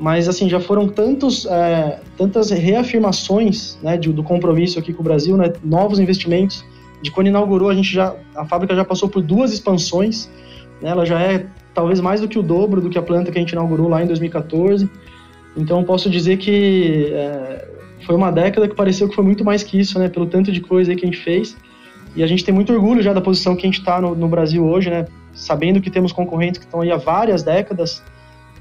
mas 0.00 0.28
assim 0.28 0.48
já 0.48 0.58
foram 0.58 0.88
tantos, 0.88 1.46
é, 1.46 2.00
tantas 2.16 2.50
reafirmações 2.50 3.78
né, 3.82 3.96
de, 3.96 4.10
do 4.10 4.22
compromisso 4.22 4.78
aqui 4.78 4.92
com 4.92 5.02
o 5.02 5.04
Brasil, 5.04 5.36
né, 5.36 5.52
novos 5.62 5.98
investimentos. 5.98 6.64
De 7.02 7.10
quando 7.10 7.26
inaugurou, 7.26 7.68
a 7.68 7.74
gente 7.74 7.92
já 7.92 8.14
a 8.34 8.46
fábrica 8.46 8.74
já 8.74 8.82
passou 8.82 9.10
por 9.10 9.22
duas 9.22 9.52
expansões, 9.52 10.30
né, 10.80 10.88
ela 10.88 11.04
já 11.04 11.20
é 11.20 11.46
talvez 11.74 12.00
mais 12.00 12.20
do 12.20 12.28
que 12.28 12.38
o 12.38 12.42
dobro 12.42 12.80
do 12.80 12.88
que 12.88 12.96
a 12.96 13.02
planta 13.02 13.32
que 13.32 13.38
a 13.38 13.40
gente 13.40 13.52
inaugurou 13.52 13.88
lá 13.88 14.02
em 14.02 14.06
2014. 14.06 14.88
Então 15.56 15.82
posso 15.84 16.08
dizer 16.08 16.36
que 16.38 17.10
é, 17.12 17.68
foi 18.06 18.14
uma 18.14 18.30
década 18.30 18.68
que 18.68 18.74
pareceu 18.74 19.08
que 19.08 19.14
foi 19.14 19.24
muito 19.24 19.44
mais 19.44 19.62
que 19.62 19.78
isso, 19.78 19.98
né? 19.98 20.08
Pelo 20.08 20.26
tanto 20.26 20.52
de 20.52 20.60
coisa 20.60 20.94
que 20.94 21.04
a 21.04 21.06
gente 21.06 21.22
fez. 21.22 21.56
E 22.16 22.22
a 22.22 22.26
gente 22.26 22.44
tem 22.44 22.54
muito 22.54 22.72
orgulho 22.72 23.02
já 23.02 23.12
da 23.12 23.20
posição 23.20 23.56
que 23.56 23.62
a 23.62 23.68
gente 23.68 23.80
está 23.80 24.00
no, 24.00 24.14
no, 24.14 24.28
Brasil 24.28 24.64
hoje, 24.64 24.88
né? 24.88 25.06
Sabendo 25.32 25.80
que 25.80 25.90
temos 25.90 26.12
concorrentes 26.12 26.58
que 26.58 26.64
estão 26.64 26.80
aí 26.80 26.92
há 26.92 26.96
várias 26.96 27.42
décadas, 27.42 28.02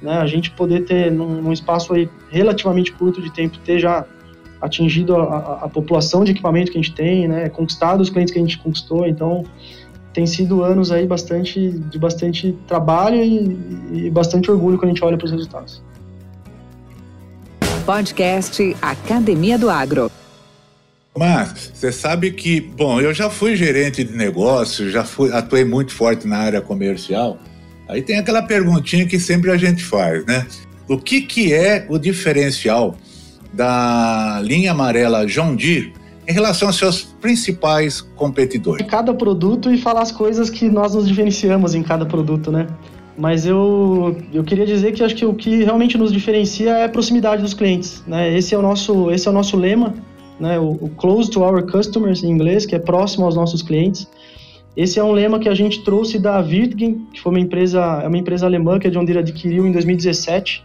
né? 0.02 0.18
A 0.18 0.26
gente 0.26 0.50
poder 0.52 0.86
ter, 0.86 1.12
num, 1.12 1.42
num 1.42 1.54
espaço 1.54 1.94
aí 1.94 2.10
relativamente 2.32 2.92
curto 2.92 3.22
de 3.22 3.32
tempo, 3.32 3.58
ter 3.60 3.80
já 3.80 4.06
atingido 4.60 5.16
a, 5.18 5.24
a, 5.24 5.66
a, 5.66 5.70
população 5.70 6.24
de 6.24 6.32
equipamento 6.32 6.72
que 6.72 6.78
a 6.78 6.82
gente 6.82 6.96
tem, 6.96 7.28
né, 7.28 7.50
conquistado 7.50 8.00
os 8.00 8.10
clientes 8.10 8.32
que 8.34 8.40
a 8.40 8.42
gente 8.42 8.58
conquistou, 8.58 9.06
então 9.06 9.44
tem 10.14 10.28
sido 10.28 10.64
anos 10.64 10.92
aí 10.92 11.08
bastante 11.08 11.70
de 11.72 11.98
bastante 11.98 12.56
trabalho 12.68 13.18
e, 13.18 14.06
e 14.06 14.10
bastante 14.10 14.50
orgulho 14.52 14.78
quando 14.78 14.92
a 14.92 14.94
gente 14.94 15.04
olha 15.04 15.18
para 15.18 15.26
os 15.26 15.32
resultados. 15.32 15.82
Podcast 17.86 18.76
Academia 18.82 19.58
do 19.58 19.70
Agro. 19.70 20.10
Mas 21.18 21.72
você 21.74 21.92
sabe 21.92 22.32
que, 22.32 22.62
bom, 22.62 23.00
eu 23.02 23.14
já 23.14 23.30
fui 23.30 23.56
gerente 23.56 24.04
de 24.04 24.16
negócio, 24.16 24.90
já 24.90 25.04
fui, 25.04 25.32
atuei 25.32 25.64
muito 25.64 25.94
forte 25.94 26.28
na 26.28 26.38
área 26.38 26.62
comercial. 26.62 27.38
Aí 27.88 28.02
tem 28.02 28.18
aquela 28.18 28.42
perguntinha 28.42 29.06
que 29.06 29.20
sempre 29.20 29.52
a 29.52 29.58
gente 29.58 29.84
faz, 29.84 30.26
né? 30.26 30.48
O 30.88 30.98
que, 30.98 31.22
que 31.22 31.54
é 31.54 31.86
o 31.90 31.98
diferencial 31.98 32.96
da 33.52 34.40
linha 34.42 34.72
amarela 34.72 35.26
John 35.26 35.56
Deere 35.56 35.94
em 36.28 36.34
relação 36.34 36.68
aos 36.68 36.78
seus 36.78 37.04
principais 37.04 38.02
competidores? 38.02 38.86
Cada 38.88 39.14
produto 39.14 39.72
e 39.72 39.78
falar 39.78 40.02
as 40.02 40.12
coisas 40.12 40.50
que 40.50 40.70
nós 40.70 40.96
nos 40.96 41.08
diferenciamos 41.08 41.76
em 41.76 41.84
cada 41.84 42.06
produto, 42.06 42.52
né? 42.52 42.68
Mas 43.18 43.46
eu, 43.46 44.18
eu 44.34 44.44
queria 44.44 44.66
dizer 44.66 44.92
que 44.92 45.04
acho 45.04 45.16
que 45.16 45.26
o 45.26 45.34
que 45.34 45.64
realmente 45.64 45.98
nos 45.98 46.12
diferencia 46.12 46.72
é 46.72 46.86
a 46.86 46.90
proximidade 46.90 47.42
dos 47.42 47.54
clientes, 47.54 48.04
né? 48.08 48.36
Esse 48.36 48.56
é 48.56 48.58
o 48.58 48.62
nosso, 48.62 49.12
esse 49.12 49.28
é 49.28 49.32
o 49.32 49.34
nosso 49.34 49.56
lema, 49.56 49.94
né? 50.40 50.58
O, 50.60 50.72
o 50.82 50.90
close 50.98 51.30
to 51.30 51.42
our 51.42 51.64
customers 51.70 52.24
em 52.24 52.30
inglês, 52.30 52.66
que 52.66 52.76
é 52.76 52.80
próximo 52.80 53.26
aos 53.26 53.36
nossos 53.36 53.62
clientes. 53.62 54.08
Esse 54.76 55.00
é 55.00 55.04
um 55.04 55.12
lema 55.12 55.38
que 55.38 55.48
a 55.48 55.54
gente 55.54 55.84
trouxe 55.84 56.18
da 56.18 56.40
Wirtgen, 56.40 57.06
que 57.14 57.22
foi 57.22 57.32
uma 57.32 57.40
empresa, 57.40 58.02
é 58.04 58.08
uma 58.08 58.18
empresa 58.18 58.48
alemã 58.48 58.80
que 58.80 58.88
a 58.88 58.90
John 58.90 59.06
Deere 59.06 59.20
adquiriu 59.20 59.68
em 59.68 59.72
2017 59.72 60.64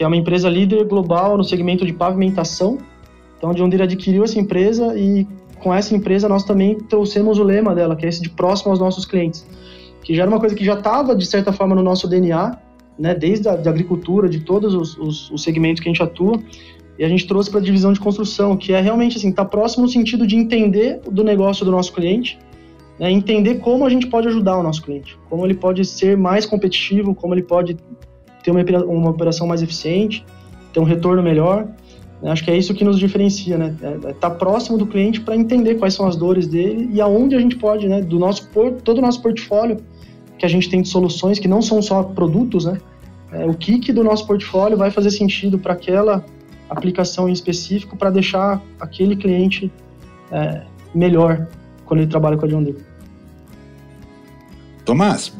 que 0.00 0.04
é 0.04 0.06
uma 0.06 0.16
empresa 0.16 0.48
líder 0.48 0.84
global 0.86 1.36
no 1.36 1.44
segmento 1.44 1.84
de 1.84 1.92
pavimentação. 1.92 2.78
Então, 3.40 3.54
de 3.54 3.62
onde 3.62 3.74
ele 3.74 3.84
adquiriu 3.84 4.22
essa 4.22 4.38
empresa 4.38 4.94
e 4.94 5.26
com 5.60 5.72
essa 5.72 5.96
empresa 5.96 6.28
nós 6.28 6.44
também 6.44 6.78
trouxemos 6.78 7.38
o 7.38 7.42
lema 7.42 7.74
dela, 7.74 7.96
que 7.96 8.04
é 8.04 8.08
esse 8.10 8.20
de 8.20 8.28
próximo 8.28 8.70
aos 8.70 8.78
nossos 8.78 9.06
clientes, 9.06 9.46
que 10.04 10.14
já 10.14 10.24
era 10.24 10.30
uma 10.30 10.38
coisa 10.38 10.54
que 10.54 10.62
já 10.62 10.74
estava, 10.74 11.16
de 11.16 11.24
certa 11.24 11.50
forma, 11.50 11.74
no 11.74 11.82
nosso 11.82 12.06
DNA, 12.06 12.58
né, 12.98 13.14
desde 13.14 13.48
a 13.48 13.52
agricultura, 13.52 14.28
de 14.28 14.40
todos 14.40 14.74
os, 14.74 14.98
os, 14.98 15.30
os, 15.30 15.42
segmentos 15.42 15.82
que 15.82 15.88
a 15.88 15.90
gente 15.92 16.02
atua, 16.02 16.38
e 16.98 17.04
a 17.04 17.08
gente 17.08 17.26
trouxe 17.26 17.50
para 17.50 17.60
a 17.60 17.62
divisão 17.62 17.94
de 17.94 18.00
construção, 18.00 18.58
que 18.58 18.74
é 18.74 18.80
realmente 18.80 19.16
assim, 19.16 19.32
tá 19.32 19.42
próximo 19.42 19.84
no 19.84 19.88
sentido 19.88 20.26
de 20.26 20.36
entender 20.36 21.00
do 21.10 21.24
negócio 21.24 21.64
do 21.64 21.70
nosso 21.70 21.94
cliente, 21.94 22.38
né, 22.98 23.10
entender 23.10 23.60
como 23.60 23.86
a 23.86 23.88
gente 23.88 24.06
pode 24.06 24.28
ajudar 24.28 24.58
o 24.58 24.62
nosso 24.62 24.82
cliente, 24.82 25.18
como 25.30 25.46
ele 25.46 25.54
pode 25.54 25.82
ser 25.86 26.14
mais 26.14 26.44
competitivo, 26.44 27.14
como 27.14 27.32
ele 27.32 27.42
pode 27.42 27.78
ter 28.44 28.50
uma, 28.50 28.62
uma 28.84 29.10
operação 29.10 29.46
mais 29.46 29.62
eficiente, 29.62 30.24
ter 30.72 30.80
um 30.80 30.84
retorno 30.84 31.22
melhor. 31.22 31.66
Acho 32.22 32.44
que 32.44 32.50
é 32.50 32.56
isso 32.56 32.74
que 32.74 32.84
nos 32.84 32.98
diferencia, 32.98 33.56
né? 33.56 33.74
É 33.82 34.10
é 34.10 34.12
tá 34.12 34.28
próximo 34.28 34.76
do 34.76 34.86
cliente 34.86 35.20
para 35.20 35.34
entender 35.34 35.76
quais 35.76 35.94
são 35.94 36.06
as 36.06 36.16
dores 36.16 36.46
dele 36.46 36.90
e 36.92 37.00
aonde 37.00 37.34
a 37.34 37.40
gente 37.40 37.56
pode, 37.56 37.88
né? 37.88 38.02
Do 38.02 38.18
nosso 38.18 38.48
todo 38.84 38.98
o 38.98 39.00
nosso 39.00 39.22
portfólio 39.22 39.78
que 40.38 40.44
a 40.44 40.48
gente 40.48 40.68
tem 40.68 40.82
de 40.82 40.88
soluções 40.88 41.38
que 41.38 41.48
não 41.48 41.62
são 41.62 41.80
só 41.80 42.02
produtos, 42.02 42.66
né? 42.66 42.78
É, 43.32 43.46
o 43.46 43.54
que, 43.54 43.78
que 43.78 43.92
do 43.92 44.04
nosso 44.04 44.26
portfólio 44.26 44.76
vai 44.76 44.90
fazer 44.90 45.10
sentido 45.10 45.58
para 45.58 45.72
aquela 45.72 46.24
aplicação 46.68 47.28
em 47.28 47.32
específico 47.32 47.96
para 47.96 48.10
deixar 48.10 48.62
aquele 48.78 49.16
cliente 49.16 49.70
é, 50.30 50.62
melhor 50.94 51.46
quando 51.84 52.00
ele 52.00 52.10
trabalha 52.10 52.36
com 52.36 52.44
a 52.44 52.48
John 52.48 52.62
Deere. 52.62 52.84
Tomás, 54.84 55.32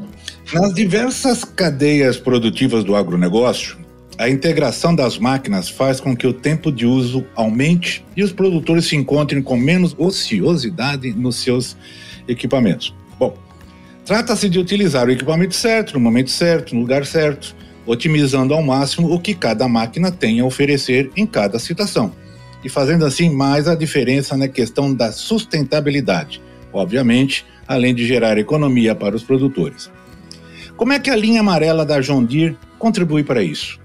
nas 0.52 0.74
diversas 0.74 1.44
cadeias 1.44 2.16
produtivas 2.16 2.84
do 2.84 2.94
agronegócio, 2.94 3.78
a 4.20 4.28
integração 4.28 4.94
das 4.94 5.16
máquinas 5.16 5.70
faz 5.70 5.98
com 5.98 6.14
que 6.14 6.26
o 6.26 6.32
tempo 6.34 6.70
de 6.70 6.84
uso 6.84 7.24
aumente 7.34 8.04
e 8.14 8.22
os 8.22 8.30
produtores 8.30 8.84
se 8.84 8.94
encontrem 8.94 9.42
com 9.42 9.56
menos 9.56 9.96
ociosidade 9.98 11.10
nos 11.14 11.36
seus 11.36 11.74
equipamentos. 12.28 12.94
Bom, 13.18 13.34
trata-se 14.04 14.50
de 14.50 14.58
utilizar 14.58 15.08
o 15.08 15.10
equipamento 15.10 15.54
certo, 15.54 15.94
no 15.94 16.00
momento 16.00 16.30
certo, 16.30 16.74
no 16.74 16.82
lugar 16.82 17.06
certo, 17.06 17.56
otimizando 17.86 18.52
ao 18.52 18.62
máximo 18.62 19.10
o 19.10 19.18
que 19.18 19.34
cada 19.34 19.66
máquina 19.66 20.12
tem 20.12 20.40
a 20.40 20.44
oferecer 20.44 21.10
em 21.16 21.24
cada 21.24 21.58
situação 21.58 22.12
e 22.62 22.68
fazendo 22.68 23.06
assim 23.06 23.34
mais 23.34 23.66
a 23.66 23.74
diferença 23.74 24.36
na 24.36 24.48
questão 24.48 24.92
da 24.92 25.12
sustentabilidade, 25.12 26.42
obviamente, 26.74 27.46
além 27.66 27.94
de 27.94 28.06
gerar 28.06 28.36
economia 28.36 28.94
para 28.94 29.16
os 29.16 29.22
produtores. 29.22 29.90
Como 30.76 30.92
é 30.92 30.98
que 30.98 31.08
a 31.08 31.16
linha 31.16 31.40
amarela 31.40 31.86
da 31.86 32.00
John 32.02 32.22
Deere 32.22 32.58
contribui 32.78 33.24
para 33.24 33.42
isso? 33.42 33.80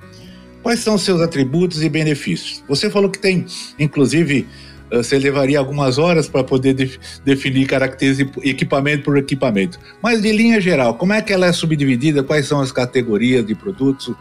Quais 0.66 0.80
são 0.80 0.98
seus 0.98 1.22
atributos 1.22 1.84
e 1.84 1.90
benefícios? 1.90 2.64
Você 2.68 2.90
falou 2.90 3.08
que 3.08 3.20
tem, 3.20 3.46
inclusive, 3.78 4.48
eh, 4.90 4.98
você 4.98 5.20
levaria 5.20 5.60
algumas 5.60 6.00
horas 6.00 6.28
para 6.28 6.44
poder 6.44 6.74
de, 6.74 7.00
definir 7.24 7.68
características 7.68 8.44
equipamento 8.44 9.04
por 9.04 9.16
equipamento. 9.16 9.80
Mas 10.02 10.24
de 10.24 10.32
linha 10.32 10.60
geral, 10.60 10.96
como 10.96 11.14
é 11.14 11.22
que 11.22 11.32
ela 11.32 11.46
é 11.46 11.52
subdividida? 11.52 12.24
Quais 12.24 12.48
são 12.48 12.62
as 12.62 12.72
categorias 12.72 13.46
de 13.46 13.54
produtos 13.54 14.12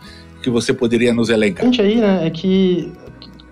que 0.43 0.51
você 0.51 0.75
poderia 0.75 1.15
nos 1.15 1.31
elencar? 1.31 1.65
Gente 1.65 1.81
aí, 1.81 1.97
né, 1.97 2.27
é 2.27 2.29
que 2.29 2.93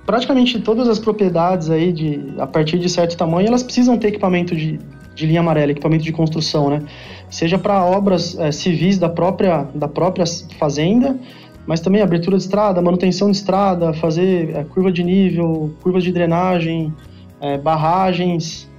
praticamente 0.04 0.60
todas 0.60 0.86
as 0.86 0.98
propriedades 0.98 1.70
aí 1.70 1.94
de 1.94 2.34
a 2.36 2.46
partir 2.46 2.78
de 2.78 2.90
certo 2.90 3.16
tamanho, 3.16 3.48
elas 3.48 3.62
precisam 3.62 3.96
ter 3.96 4.08
equipamento 4.08 4.54
de, 4.54 4.78
de 5.14 5.26
linha 5.26 5.40
amarela, 5.40 5.72
equipamento 5.72 6.04
de 6.04 6.12
construção, 6.12 6.68
né? 6.68 6.82
seja 7.30 7.58
para 7.58 7.82
obras 7.82 8.38
é, 8.38 8.52
civis 8.52 8.98
da 8.98 9.08
própria, 9.08 9.66
da 9.74 9.88
própria 9.88 10.26
fazenda, 10.58 11.18
mas 11.66 11.80
também 11.80 12.02
abertura 12.02 12.36
de 12.36 12.42
estrada, 12.42 12.82
manutenção 12.82 13.30
de 13.30 13.36
estrada, 13.36 13.92
fazer 13.92 14.56
é, 14.56 14.64
curva 14.64 14.90
de 14.90 15.02
nível, 15.02 15.72
curvas 15.82 16.02
de 16.02 16.12
drenagem, 16.12 16.92
é, 17.40 17.58
barragens, 17.58 18.70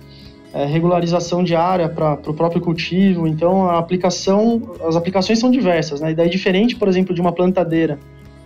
regularização 0.71 1.43
de 1.43 1.55
área 1.55 1.89
para 1.89 2.13
o 2.27 2.33
próprio 2.33 2.61
cultivo. 2.61 3.25
Então, 3.27 3.67
a 3.67 3.79
aplicação, 3.79 4.61
as 4.87 4.95
aplicações 4.95 5.39
são 5.39 5.49
diversas, 5.49 5.99
né? 5.99 6.11
E 6.11 6.13
daí, 6.13 6.29
diferente, 6.29 6.75
por 6.75 6.87
exemplo, 6.87 7.11
de 7.11 7.19
uma 7.19 7.31
plantadeira 7.31 7.97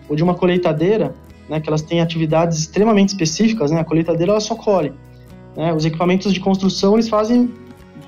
ou 0.08 0.16
de 0.16 0.24
uma 0.24 0.34
colheitadeira, 0.34 1.14
né, 1.50 1.60
que 1.60 1.68
elas 1.68 1.82
têm 1.82 2.00
atividades 2.00 2.60
extremamente 2.60 3.10
específicas, 3.10 3.72
né? 3.72 3.82
A 3.82 3.84
colheitadeira, 3.84 4.32
ela 4.32 4.40
só 4.40 4.56
colhe. 4.56 4.94
Né? 5.58 5.74
Os 5.74 5.84
equipamentos 5.84 6.34
de 6.34 6.40
construção, 6.40 6.94
eles 6.94 7.10
fazem 7.10 7.52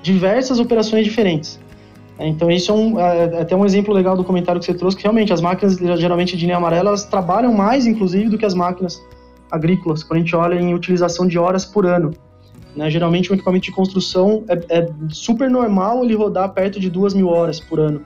diversas 0.02 0.60
operações 0.60 1.04
diferentes. 1.04 1.60
Então, 2.28 2.52
isso 2.52 2.72
é, 2.72 2.76
um, 2.76 3.00
é, 3.00 3.18
é, 3.18 3.42
até 3.42 3.56
um 3.56 3.66
exemplo 3.66 3.94
legal 3.94 4.18
do 4.18 4.24
comentário 4.24 4.60
que 4.60 4.66
você 4.66 4.74
trouxe, 4.74 4.98
que 4.98 5.04
realmente 5.04 5.32
as 5.32 5.40
máquinas, 5.40 5.78
geralmente 5.78 6.36
de 6.36 6.46
linha 6.46 6.58
amarela, 6.58 6.90
elas 6.90 7.06
trabalham 7.06 7.54
mais, 7.54 7.88
inclusive, 7.88 8.30
do 8.30 8.38
que 8.38 8.46
as 8.46 8.54
máquinas 8.54 9.02
agrícolas, 9.50 10.04
quando 10.04 10.18
a 10.18 10.20
gente 10.20 10.36
olha 10.36 10.56
em 10.56 10.74
utilização 10.74 11.26
de 11.26 11.40
horas 11.40 11.66
por 11.66 11.86
ano. 11.86 12.12
Né? 12.76 12.90
Geralmente, 12.90 13.32
um 13.32 13.36
equipamento 13.36 13.66
de 13.66 13.72
construção 13.72 14.44
é, 14.50 14.80
é, 14.80 14.90
super 15.10 15.50
normal 15.50 16.04
ele 16.04 16.14
rodar 16.14 16.50
perto 16.54 16.80
de 16.80 16.90
duas 16.90 17.14
mil 17.14 17.28
horas 17.28 17.60
por 17.60 17.80
ano, 17.80 18.02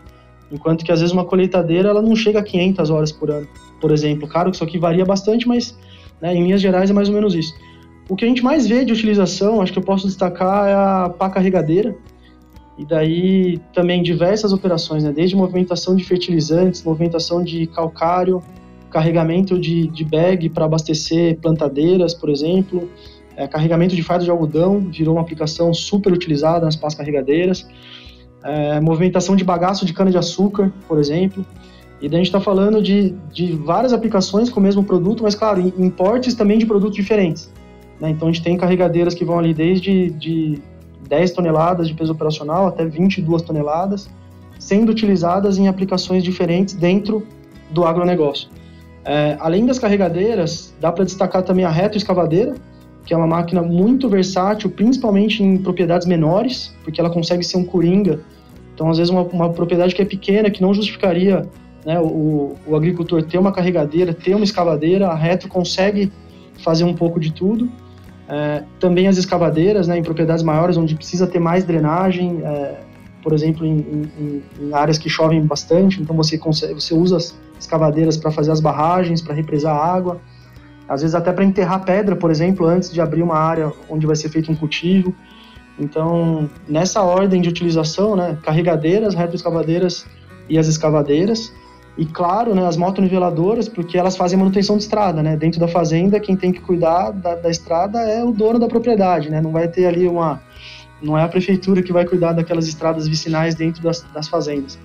enquanto 0.51 0.85
que, 0.85 0.91
às 0.91 0.99
vezes, 0.99 1.11
uma 1.11 1.25
colheitadeira 1.25 1.89
ela 1.89 2.01
não 2.01 2.15
chega 2.15 2.39
a 2.39 2.43
500 2.43 2.89
horas 2.91 3.11
por 3.11 3.31
ano, 3.31 3.47
por 3.81 3.91
exemplo. 3.91 4.27
Claro 4.27 4.51
que 4.51 4.55
isso 4.55 4.63
aqui 4.63 4.77
varia 4.77 5.03
bastante, 5.03 5.47
mas 5.47 5.75
né, 6.21 6.35
em 6.35 6.43
linhas 6.43 6.61
gerais 6.61 6.89
é 6.89 6.93
mais 6.93 7.09
ou 7.09 7.15
menos 7.15 7.33
isso. 7.33 7.53
O 8.07 8.15
que 8.15 8.25
a 8.25 8.27
gente 8.27 8.43
mais 8.43 8.67
vê 8.67 8.85
de 8.85 8.93
utilização, 8.93 9.61
acho 9.61 9.73
que 9.73 9.79
eu 9.79 9.83
posso 9.83 10.05
destacar, 10.05 10.67
é 10.67 10.73
a 10.73 11.09
pá 11.09 11.29
carregadeira, 11.29 11.95
e 12.77 12.85
daí 12.85 13.59
também 13.73 14.01
diversas 14.01 14.51
operações, 14.51 15.03
né? 15.03 15.11
desde 15.11 15.35
movimentação 15.35 15.95
de 15.95 16.03
fertilizantes, 16.03 16.83
movimentação 16.83 17.43
de 17.43 17.67
calcário, 17.67 18.41
carregamento 18.89 19.59
de, 19.59 19.87
de 19.87 20.03
bag 20.03 20.49
para 20.49 20.65
abastecer 20.65 21.37
plantadeiras, 21.39 22.13
por 22.13 22.29
exemplo, 22.29 22.89
é, 23.35 23.47
carregamento 23.47 23.95
de 23.95 24.03
fardo 24.03 24.23
de 24.23 24.31
algodão, 24.31 24.79
virou 24.79 25.15
uma 25.15 25.21
aplicação 25.21 25.73
super 25.73 26.11
utilizada 26.11 26.65
nas 26.65 26.75
pás 26.75 26.95
carregadeiras, 26.95 27.67
é, 28.43 28.79
movimentação 28.79 29.35
de 29.35 29.43
bagaço 29.43 29.85
de 29.85 29.93
cana-de-açúcar, 29.93 30.71
por 30.87 30.99
exemplo. 30.99 31.45
E 32.01 32.09
daí 32.09 32.15
a 32.15 32.23
gente 32.23 32.27
está 32.27 32.41
falando 32.41 32.81
de, 32.81 33.15
de 33.31 33.53
várias 33.53 33.93
aplicações 33.93 34.49
com 34.49 34.59
o 34.59 34.63
mesmo 34.63 34.83
produto, 34.83 35.23
mas 35.23 35.35
claro, 35.35 35.61
importes 35.77 36.33
também 36.33 36.57
de 36.57 36.65
produtos 36.65 36.95
diferentes. 36.95 37.51
Né? 37.99 38.09
Então 38.09 38.27
a 38.27 38.31
gente 38.31 38.43
tem 38.43 38.57
carregadeiras 38.57 39.13
que 39.13 39.23
vão 39.23 39.39
ali 39.39 39.53
desde 39.53 40.09
de 40.11 40.59
10 41.07 41.31
toneladas 41.31 41.87
de 41.87 41.93
peso 41.93 42.11
operacional 42.11 42.67
até 42.67 42.85
22 42.85 43.41
toneladas, 43.41 44.09
sendo 44.59 44.91
utilizadas 44.91 45.57
em 45.57 45.67
aplicações 45.67 46.23
diferentes 46.23 46.73
dentro 46.73 47.25
do 47.71 47.85
agronegócio. 47.85 48.49
É, 49.05 49.35
além 49.39 49.65
das 49.65 49.79
carregadeiras, 49.79 50.73
dá 50.79 50.91
para 50.91 51.03
destacar 51.03 51.43
também 51.43 51.65
a 51.65 51.69
retroescavadeira, 51.69 52.55
que 53.05 53.13
é 53.13 53.17
uma 53.17 53.27
máquina 53.27 53.61
muito 53.61 54.07
versátil, 54.07 54.69
principalmente 54.69 55.43
em 55.43 55.57
propriedades 55.57 56.07
menores, 56.07 56.73
porque 56.83 57.01
ela 57.01 57.09
consegue 57.09 57.43
ser 57.43 57.57
um 57.57 57.65
coringa. 57.65 58.21
Então, 58.73 58.89
às 58.89 58.97
vezes, 58.97 59.11
uma, 59.11 59.23
uma 59.23 59.49
propriedade 59.51 59.93
que 59.93 60.01
é 60.01 60.05
pequena, 60.05 60.49
que 60.49 60.61
não 60.61 60.73
justificaria 60.73 61.45
né, 61.85 61.99
o, 61.99 62.55
o 62.65 62.75
agricultor 62.75 63.23
ter 63.23 63.37
uma 63.37 63.51
carregadeira, 63.51 64.13
ter 64.13 64.35
uma 64.35 64.45
escavadeira, 64.45 65.07
a 65.07 65.15
retro 65.15 65.49
consegue 65.49 66.11
fazer 66.59 66.85
um 66.85 66.93
pouco 66.93 67.19
de 67.19 67.31
tudo. 67.33 67.69
É, 68.27 68.63
também 68.79 69.07
as 69.07 69.17
escavadeiras, 69.17 69.87
né, 69.87 69.97
em 69.97 70.03
propriedades 70.03 70.43
maiores, 70.43 70.77
onde 70.77 70.95
precisa 70.95 71.27
ter 71.27 71.39
mais 71.39 71.63
drenagem, 71.65 72.41
é, 72.43 72.79
por 73.21 73.33
exemplo, 73.33 73.65
em, 73.65 73.77
em, 73.77 74.43
em, 74.59 74.73
áreas 74.73 74.97
que 74.97 75.09
chovem 75.09 75.45
bastante, 75.45 76.01
então 76.01 76.15
você, 76.15 76.37
consegue, 76.37 76.73
você 76.73 76.93
usa 76.93 77.17
as 77.17 77.37
escavadeiras 77.59 78.17
para 78.17 78.31
fazer 78.31 78.51
as 78.51 78.59
barragens, 78.59 79.21
para 79.21 79.33
represar 79.33 79.75
água. 79.75 80.19
às 80.87 81.01
vezes 81.01 81.15
até 81.15 81.31
para 81.31 81.43
enterrar 81.45 81.83
pedra, 81.85 82.15
por 82.15 82.29
exemplo, 82.29 82.65
antes 82.65 82.91
de 82.91 82.99
abrir 82.99 83.21
uma 83.21 83.37
área 83.37 83.71
onde 83.89 84.05
vai 84.05 84.15
ser 84.15 84.29
feito 84.29 84.51
um 84.51 84.55
cultivo. 84.55 85.13
Então, 85.79 86.49
nessa 86.67 87.01
ordem 87.01 87.41
de 87.41 87.49
utilização, 87.49 88.15
né, 88.15 88.37
carregadeiras, 88.43 89.15
retroescavadeiras 89.15 90.05
e 90.49 90.59
as 90.59 90.67
escavadeiras, 90.67 91.51
e 91.97 92.05
claro, 92.05 92.55
né, 92.55 92.65
as 92.65 92.75
motoniveladoras, 92.75 93.69
porque 93.69 93.97
elas 93.97 94.17
fazem 94.17 94.37
manutenção 94.37 94.77
de 94.77 94.83
estrada, 94.83 95.21
né? 95.21 95.37
Dentro 95.37 95.59
da 95.59 95.67
fazenda, 95.67 96.19
quem 96.19 96.35
tem 96.35 96.51
que 96.51 96.59
cuidar 96.59 97.11
da, 97.11 97.35
da, 97.35 97.49
estrada 97.51 97.99
é 97.99 98.23
o 98.23 98.31
dono 98.31 98.57
da 98.57 98.67
propriedade, 98.67 99.29
né? 99.29 99.39
Não 99.39 99.51
vai 99.51 99.67
ter 99.67 99.85
ali 99.85 100.07
uma... 100.07 100.41
Não 101.01 101.17
é 101.17 101.23
a 101.23 101.27
prefeitura 101.27 101.83
que 101.83 101.93
vai 101.93 102.05
cuidar 102.05 102.33
daquelas 102.33 102.67
estradas 102.67 103.07
vicinais 103.07 103.53
dentro 103.53 103.83
das, 103.83 104.01
das 104.13 104.27
fazendas. 104.27 104.79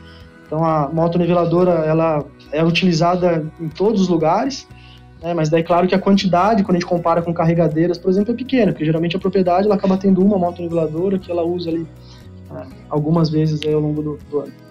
Então, 0.46 0.64
a 0.64 0.88
motoniveladora, 0.92 1.70
ela 1.86 2.24
é 2.52 2.62
utilizada 2.62 3.46
em 3.58 3.68
todos 3.68 4.02
os 4.02 4.08
lugares, 4.08 4.68
né? 5.22 5.32
Mas 5.32 5.48
daí, 5.48 5.62
claro 5.62 5.88
que 5.88 5.94
a 5.94 5.98
quantidade, 5.98 6.62
quando 6.62 6.76
a 6.76 6.78
gente 6.80 6.88
compara 6.88 7.22
com 7.22 7.32
carregadeiras, 7.32 7.96
por 7.96 8.10
exemplo, 8.10 8.34
é 8.34 8.36
pequena, 8.36 8.72
porque 8.72 8.84
geralmente 8.84 9.16
a 9.16 9.18
propriedade, 9.18 9.66
ela 9.66 9.76
acaba 9.76 9.96
tendo 9.96 10.22
uma 10.22 10.36
motoniveladora 10.36 11.18
que 11.18 11.30
ela 11.30 11.42
usa 11.42 11.70
ali 11.70 11.86
né, 12.50 12.66
algumas 12.90 13.30
vezes 13.30 13.60
aí 13.64 13.72
ao 13.72 13.80
longo 13.80 14.02
do, 14.02 14.18
do 14.30 14.40
ano. 14.40 14.67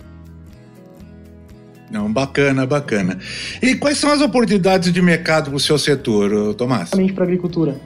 Não, 1.89 2.12
bacana, 2.12 2.65
bacana. 2.65 3.17
E 3.62 3.75
quais 3.75 3.98
são 3.98 4.12
as 4.12 4.22
oportunidades 4.22 4.91
de 4.91 5.01
mercado 5.01 5.46
para 5.46 5.56
o 5.56 5.60
seu 5.60 5.77
setor, 5.77 6.53
Tomás? 6.56 6.89
Para 6.89 7.24
a 7.24 7.24
agricultura. 7.24 7.79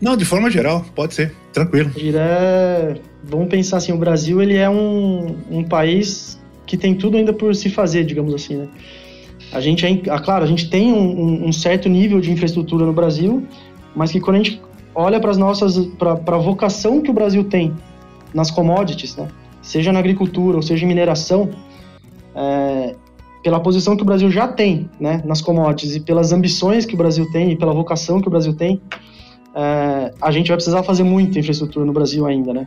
Não, 0.00 0.16
de 0.16 0.24
forma 0.24 0.50
geral, 0.50 0.84
pode 0.94 1.14
ser, 1.14 1.34
tranquilo. 1.52 1.90
É, 2.14 2.96
vamos 3.24 3.48
pensar 3.48 3.78
assim, 3.78 3.92
o 3.92 3.96
Brasil 3.96 4.42
ele 4.42 4.56
é 4.56 4.68
um, 4.68 5.36
um 5.50 5.64
país 5.64 6.38
que 6.66 6.76
tem 6.76 6.94
tudo 6.94 7.16
ainda 7.16 7.32
por 7.32 7.54
se 7.54 7.70
fazer, 7.70 8.04
digamos 8.04 8.34
assim, 8.34 8.56
né? 8.56 8.68
A 9.52 9.60
gente 9.60 9.86
é, 9.86 10.02
ah, 10.10 10.18
claro, 10.18 10.44
a 10.44 10.46
gente 10.46 10.68
tem 10.68 10.92
um, 10.92 11.46
um 11.46 11.52
certo 11.52 11.88
nível 11.88 12.20
de 12.20 12.30
infraestrutura 12.30 12.84
no 12.84 12.92
Brasil, 12.92 13.46
mas 13.94 14.10
que 14.12 14.20
quando 14.20 14.36
a 14.36 14.42
gente 14.42 14.60
olha 14.94 15.20
para 15.20 15.30
as 15.30 15.38
nossas, 15.38 15.76
para 15.98 16.12
a 16.12 16.38
vocação 16.38 17.00
que 17.00 17.10
o 17.10 17.14
Brasil 17.14 17.44
tem 17.44 17.72
nas 18.34 18.50
commodities, 18.50 19.16
né? 19.16 19.28
Seja 19.66 19.92
na 19.92 19.98
agricultura 19.98 20.56
ou 20.56 20.62
seja 20.62 20.84
em 20.84 20.88
mineração, 20.88 21.50
é, 22.34 22.94
pela 23.42 23.58
posição 23.58 23.96
que 23.96 24.02
o 24.02 24.06
Brasil 24.06 24.30
já 24.30 24.46
tem 24.46 24.88
né, 25.00 25.22
nas 25.24 25.40
commodities 25.40 25.96
e 25.96 26.00
pelas 26.00 26.32
ambições 26.32 26.86
que 26.86 26.94
o 26.94 26.96
Brasil 26.96 27.28
tem 27.32 27.50
e 27.50 27.56
pela 27.56 27.72
vocação 27.72 28.20
que 28.20 28.28
o 28.28 28.30
Brasil 28.30 28.54
tem, 28.54 28.80
é, 29.54 30.12
a 30.20 30.30
gente 30.30 30.48
vai 30.48 30.56
precisar 30.56 30.84
fazer 30.84 31.02
muita 31.02 31.40
infraestrutura 31.40 31.84
no 31.84 31.92
Brasil 31.92 32.26
ainda, 32.26 32.54
né? 32.54 32.66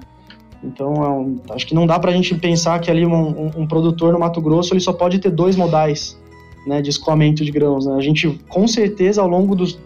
Então, 0.62 0.94
é 0.94 1.10
um, 1.10 1.40
acho 1.52 1.66
que 1.66 1.74
não 1.74 1.88
dá 1.88 1.98
para 1.98 2.12
a 2.12 2.14
gente 2.14 2.36
pensar 2.36 2.80
que 2.80 2.92
ali 2.92 3.06
um, 3.06 3.14
um, 3.14 3.52
um, 3.60 3.68
produtor 3.68 4.12
no 4.12 4.20
Mato 4.20 4.42
Grosso 4.42 4.74
ele 4.74 4.82
só 4.82 4.92
pode 4.92 5.20
ter 5.20 5.32
dois 5.32 5.56
modais 5.56 6.20
né, 6.68 6.82
de 6.82 6.90
escoamento 6.90 7.46
de 7.46 7.52
grãos. 7.52 7.86
Né? 7.86 7.96
A 7.96 8.02
gente, 8.02 8.28
com 8.50 8.68
certeza, 8.68 9.22
ao 9.22 9.28
longo 9.28 9.56
dos, 9.56 9.80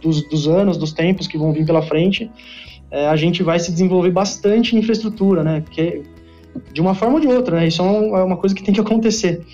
dos, 0.00 0.22
dos 0.22 0.48
anos, 0.48 0.78
dos 0.78 0.94
tempos 0.94 1.26
que 1.26 1.36
vão 1.36 1.52
vir 1.52 1.66
pela 1.66 1.82
frente, 1.82 2.30
é, 2.90 3.06
a 3.06 3.16
gente 3.16 3.42
vai 3.42 3.58
se 3.58 3.70
desenvolver 3.70 4.12
bastante 4.12 4.74
em 4.74 4.78
infraestrutura, 4.78 5.42
né? 5.42 5.62
Que 5.70 6.02
de 6.72 6.80
uma 6.80 6.94
forma 6.94 7.14
ou 7.14 7.20
de 7.20 7.26
outra, 7.26 7.56
né? 7.56 7.68
Isso 7.68 7.82
é, 7.82 7.86
é 7.86 8.22
uma 8.22 8.36
coisa 8.36 8.54
que 8.54 8.62
tem 8.62 8.74
que 8.74 8.80
acontecer. 8.80 9.44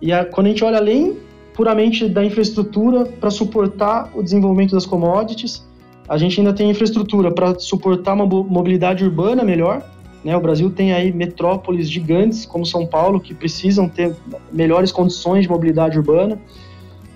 E 0.00 0.12
a, 0.12 0.24
quando 0.24 0.46
a 0.46 0.50
gente 0.50 0.64
olha 0.64 0.78
além 0.78 1.16
puramente 1.54 2.08
da 2.08 2.24
infraestrutura 2.24 3.04
para 3.04 3.30
suportar 3.30 4.10
o 4.14 4.22
desenvolvimento 4.22 4.72
das 4.72 4.86
commodities, 4.86 5.66
a 6.08 6.18
gente 6.18 6.40
ainda 6.40 6.52
tem 6.52 6.70
infraestrutura 6.70 7.30
para 7.30 7.58
suportar 7.58 8.14
uma 8.14 8.26
mobilidade 8.26 9.04
urbana 9.04 9.44
melhor. 9.44 9.82
Né? 10.24 10.36
O 10.36 10.40
Brasil 10.40 10.70
tem 10.70 10.92
aí 10.92 11.12
metrópoles 11.12 11.88
gigantes 11.88 12.44
como 12.44 12.66
São 12.66 12.86
Paulo 12.86 13.20
que 13.20 13.34
precisam 13.34 13.88
ter 13.88 14.14
melhores 14.52 14.90
condições 14.90 15.42
de 15.42 15.48
mobilidade 15.48 15.98
urbana. 15.98 16.40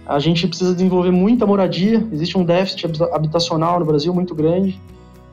A 0.06 0.20
gente 0.20 0.46
precisa 0.46 0.72
desenvolver 0.72 1.10
muita 1.10 1.44
moradia, 1.44 2.06
existe 2.12 2.38
um 2.38 2.44
déficit 2.44 2.86
habitacional 3.12 3.80
no 3.80 3.86
Brasil 3.86 4.14
muito 4.14 4.34
grande. 4.34 4.80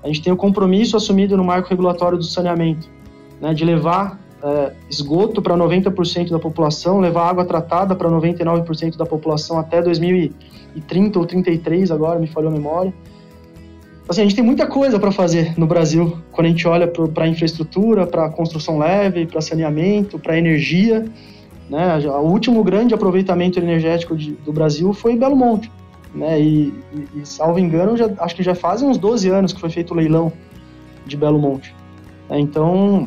A 0.01 0.07
gente 0.07 0.21
tem 0.21 0.33
o 0.33 0.35
compromisso 0.35 0.97
assumido 0.97 1.37
no 1.37 1.43
marco 1.43 1.69
regulatório 1.69 2.17
do 2.17 2.23
saneamento 2.23 2.89
né, 3.43 3.53
de 3.53 3.65
levar 3.65 4.17
é, 4.41 4.71
esgoto 4.89 5.41
para 5.41 5.57
90% 5.57 6.29
da 6.29 6.39
população, 6.39 7.01
levar 7.01 7.29
água 7.29 7.43
tratada 7.43 7.93
para 7.93 8.09
99% 8.09 8.95
da 8.95 9.05
população 9.05 9.59
até 9.59 9.81
2030 9.81 11.19
ou 11.19 11.25
33 11.25 11.91
agora, 11.91 12.17
me 12.17 12.27
falhou 12.27 12.49
a 12.49 12.53
memória. 12.53 12.93
Assim, 14.07 14.21
a 14.21 14.23
gente 14.23 14.35
tem 14.35 14.43
muita 14.43 14.65
coisa 14.65 14.97
para 14.97 15.11
fazer 15.11 15.59
no 15.59 15.67
Brasil 15.67 16.17
quando 16.31 16.47
a 16.47 16.49
gente 16.51 16.65
olha 16.65 16.87
para 16.87 17.27
infraestrutura, 17.27 18.07
para 18.07 18.29
construção 18.29 18.77
leve, 18.77 19.25
para 19.25 19.41
saneamento, 19.41 20.17
para 20.17 20.37
energia. 20.37 21.03
Né? 21.69 21.97
O 22.07 22.29
último 22.29 22.63
grande 22.63 22.93
aproveitamento 22.93 23.59
energético 23.59 24.15
de, 24.15 24.31
do 24.31 24.53
Brasil 24.53 24.93
foi 24.93 25.17
Belo 25.17 25.35
Monte. 25.35 25.69
Né? 26.15 26.39
E, 26.39 26.73
e, 26.93 27.21
e, 27.21 27.25
salvo 27.25 27.59
engano, 27.59 27.97
já, 27.97 28.09
acho 28.19 28.35
que 28.35 28.43
já 28.43 28.55
fazem 28.55 28.87
uns 28.87 28.97
12 28.97 29.29
anos 29.29 29.51
que 29.51 29.59
foi 29.59 29.69
feito 29.69 29.91
o 29.91 29.97
leilão 29.97 30.31
de 31.05 31.17
Belo 31.17 31.39
Monte. 31.39 31.73
Então, 32.29 33.05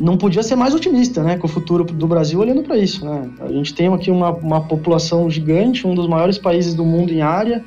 não 0.00 0.16
podia 0.16 0.42
ser 0.42 0.56
mais 0.56 0.74
otimista, 0.74 1.22
né, 1.22 1.38
com 1.38 1.46
o 1.46 1.50
futuro 1.50 1.84
do 1.84 2.06
Brasil 2.06 2.38
olhando 2.38 2.62
para 2.62 2.76
isso, 2.76 3.04
né? 3.04 3.30
A 3.40 3.48
gente 3.48 3.74
tem 3.74 3.92
aqui 3.92 4.10
uma, 4.10 4.30
uma 4.30 4.60
população 4.60 5.30
gigante, 5.30 5.86
um 5.86 5.94
dos 5.94 6.06
maiores 6.06 6.36
países 6.36 6.74
do 6.74 6.84
mundo 6.84 7.12
em 7.12 7.22
área, 7.22 7.64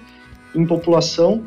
em 0.55 0.65
população, 0.65 1.41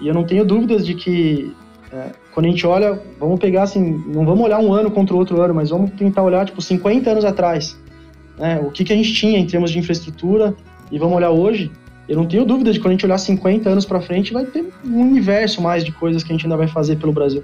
e 0.00 0.08
eu 0.08 0.14
não 0.14 0.24
tenho 0.24 0.44
dúvidas 0.44 0.84
de 0.84 0.94
que 0.94 1.54
é, 1.92 2.10
quando 2.32 2.46
a 2.46 2.48
gente 2.48 2.66
olha, 2.66 3.00
vamos 3.18 3.38
pegar 3.38 3.62
assim, 3.62 4.02
não 4.08 4.26
vamos 4.26 4.44
olhar 4.44 4.58
um 4.58 4.72
ano 4.72 4.90
contra 4.90 5.14
o 5.14 5.18
outro 5.18 5.40
ano, 5.40 5.54
mas 5.54 5.70
vamos 5.70 5.92
tentar 5.92 6.22
olhar 6.22 6.44
tipo 6.44 6.60
50 6.60 7.10
anos 7.10 7.24
atrás, 7.24 7.78
né? 8.36 8.60
O 8.60 8.70
que 8.70 8.84
que 8.84 8.92
a 8.92 8.96
gente 8.96 9.14
tinha 9.14 9.38
em 9.38 9.46
termos 9.46 9.70
de 9.70 9.78
infraestrutura 9.78 10.54
e 10.90 10.98
vamos 10.98 11.16
olhar 11.16 11.30
hoje. 11.30 11.70
Eu 12.08 12.16
não 12.16 12.26
tenho 12.26 12.44
dúvida 12.44 12.70
de 12.70 12.78
que 12.78 12.82
quando 12.82 12.90
a 12.90 12.94
gente 12.94 13.06
olhar 13.06 13.18
50 13.18 13.68
anos 13.68 13.86
para 13.86 14.00
frente, 14.00 14.32
vai 14.32 14.44
ter 14.44 14.68
um 14.84 15.00
universo 15.00 15.62
mais 15.62 15.84
de 15.84 15.92
coisas 15.92 16.22
que 16.22 16.32
a 16.32 16.34
gente 16.34 16.44
ainda 16.44 16.56
vai 16.56 16.68
fazer 16.68 16.96
pelo 16.96 17.12
Brasil. 17.12 17.42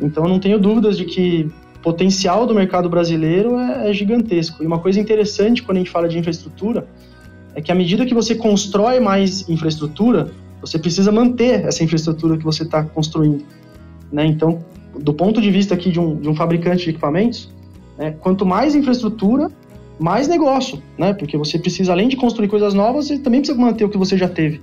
Então, 0.00 0.24
eu 0.24 0.30
não 0.30 0.38
tenho 0.38 0.58
dúvidas 0.58 0.96
de 0.96 1.04
que 1.04 1.50
potencial 1.82 2.46
do 2.46 2.54
mercado 2.54 2.88
brasileiro 2.88 3.58
é, 3.58 3.90
é, 3.90 3.92
gigantesco. 3.92 4.62
E 4.62 4.66
uma 4.66 4.78
coisa 4.78 5.00
interessante 5.00 5.62
quando 5.62 5.78
a 5.78 5.80
gente 5.80 5.90
fala 5.90 6.08
de 6.08 6.18
infraestrutura 6.18 6.86
é 7.54 7.60
que 7.60 7.70
à 7.70 7.74
medida 7.74 8.06
que 8.06 8.14
você 8.14 8.34
constrói 8.34 9.00
mais 9.00 9.48
infraestrutura, 9.48 10.30
você 10.60 10.78
precisa 10.78 11.10
manter 11.10 11.66
essa 11.66 11.82
infraestrutura 11.82 12.38
que 12.38 12.44
você 12.44 12.62
está 12.62 12.82
construindo. 12.82 13.44
Né? 14.10 14.24
Então, 14.26 14.64
do 14.98 15.12
ponto 15.12 15.40
de 15.40 15.50
vista 15.50 15.74
aqui 15.74 15.90
de 15.90 15.98
um, 15.98 16.16
de 16.16 16.28
um 16.28 16.34
fabricante 16.34 16.84
de 16.84 16.90
equipamentos, 16.90 17.50
né, 17.98 18.14
quanto 18.20 18.46
mais 18.46 18.74
infraestrutura, 18.74 19.50
mais 19.98 20.26
negócio, 20.26 20.82
né? 20.98 21.12
Porque 21.12 21.36
você 21.36 21.58
precisa, 21.58 21.92
além 21.92 22.08
de 22.08 22.16
construir 22.16 22.48
coisas 22.48 22.74
novas, 22.74 23.06
você 23.06 23.18
também 23.18 23.40
precisa 23.40 23.58
manter 23.60 23.84
o 23.84 23.88
que 23.88 23.98
você 23.98 24.16
já 24.16 24.28
teve. 24.28 24.60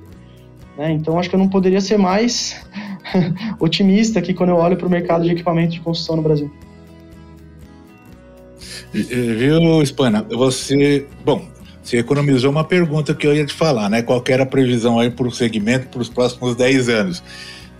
Né? 0.77 0.91
Então, 0.91 1.17
acho 1.17 1.29
que 1.29 1.35
eu 1.35 1.39
não 1.39 1.47
poderia 1.47 1.79
ser 1.79 1.97
mais 1.97 2.59
otimista 3.59 4.19
aqui 4.19 4.33
quando 4.33 4.49
eu 4.49 4.55
olho 4.57 4.75
para 4.75 4.87
o 4.87 4.89
mercado 4.89 5.23
de 5.23 5.31
equipamento 5.31 5.73
de 5.73 5.81
construção 5.81 6.15
no 6.15 6.21
Brasil. 6.21 6.51
Viu, 8.93 9.81
Spana? 9.83 10.25
Você. 10.29 11.05
Bom, 11.23 11.47
você 11.83 11.97
economizou 11.97 12.51
uma 12.51 12.63
pergunta 12.63 13.13
que 13.13 13.25
eu 13.25 13.33
ia 13.33 13.45
te 13.45 13.53
falar, 13.53 13.89
né? 13.89 14.01
Qual 14.01 14.23
era 14.27 14.43
a 14.43 14.45
previsão 14.45 14.99
aí 14.99 15.09
para 15.09 15.27
o 15.27 15.31
segmento 15.31 15.87
para 15.87 16.01
os 16.01 16.09
próximos 16.09 16.55
10 16.55 16.89
anos? 16.89 17.23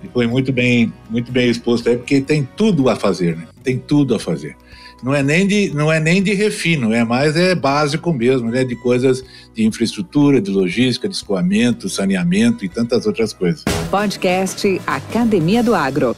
E 0.03 0.07
foi 0.07 0.25
muito 0.25 0.51
bem, 0.51 0.91
muito 1.09 1.31
bem 1.31 1.49
exposto 1.49 1.89
aí, 1.89 1.97
porque 1.97 2.21
tem 2.21 2.47
tudo 2.55 2.89
a 2.89 2.95
fazer, 2.95 3.35
né? 3.35 3.47
Tem 3.63 3.77
tudo 3.77 4.15
a 4.15 4.19
fazer. 4.19 4.55
Não 5.03 5.13
é 5.13 5.23
nem 5.23 5.47
de, 5.47 5.71
não 5.73 5.91
é 5.91 5.99
nem 5.99 6.21
de 6.21 6.33
refino, 6.33 6.93
é 6.93 7.05
mais 7.05 7.35
é 7.35 7.55
básico 7.55 8.11
mesmo, 8.11 8.49
né? 8.49 8.63
De 8.63 8.75
coisas 8.75 9.23
de 9.53 9.63
infraestrutura, 9.63 10.41
de 10.41 10.51
logística, 10.51 11.07
de 11.07 11.15
escoamento, 11.15 11.87
saneamento 11.87 12.65
e 12.65 12.69
tantas 12.69 13.05
outras 13.05 13.31
coisas. 13.31 13.63
Podcast 13.89 14.81
Academia 14.85 15.63
do 15.63 15.73
Agro. 15.75 16.15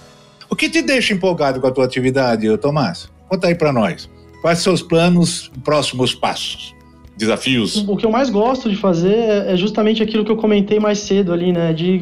O 0.49 0.55
que 0.55 0.69
te 0.69 0.81
deixa 0.81 1.13
empolgado 1.13 1.59
com 1.59 1.67
a 1.67 1.71
tua 1.71 1.85
atividade, 1.85 2.57
Tomás? 2.57 3.09
Conta 3.29 3.47
aí 3.47 3.55
para 3.55 3.71
nós. 3.71 4.09
Quais 4.41 4.65
os 4.65 4.81
planos, 4.81 5.51
próximos 5.63 6.15
passos? 6.15 6.75
Desafios? 7.15 7.87
O 7.87 7.95
que 7.95 8.05
eu 8.05 8.09
mais 8.09 8.29
gosto 8.31 8.67
de 8.69 8.75
fazer 8.75 9.13
é, 9.13 9.53
é 9.53 9.55
justamente 9.55 10.01
aquilo 10.01 10.25
que 10.25 10.31
eu 10.31 10.37
comentei 10.37 10.79
mais 10.79 10.97
cedo 10.97 11.31
ali, 11.31 11.53
né? 11.53 11.71
De 11.71 12.01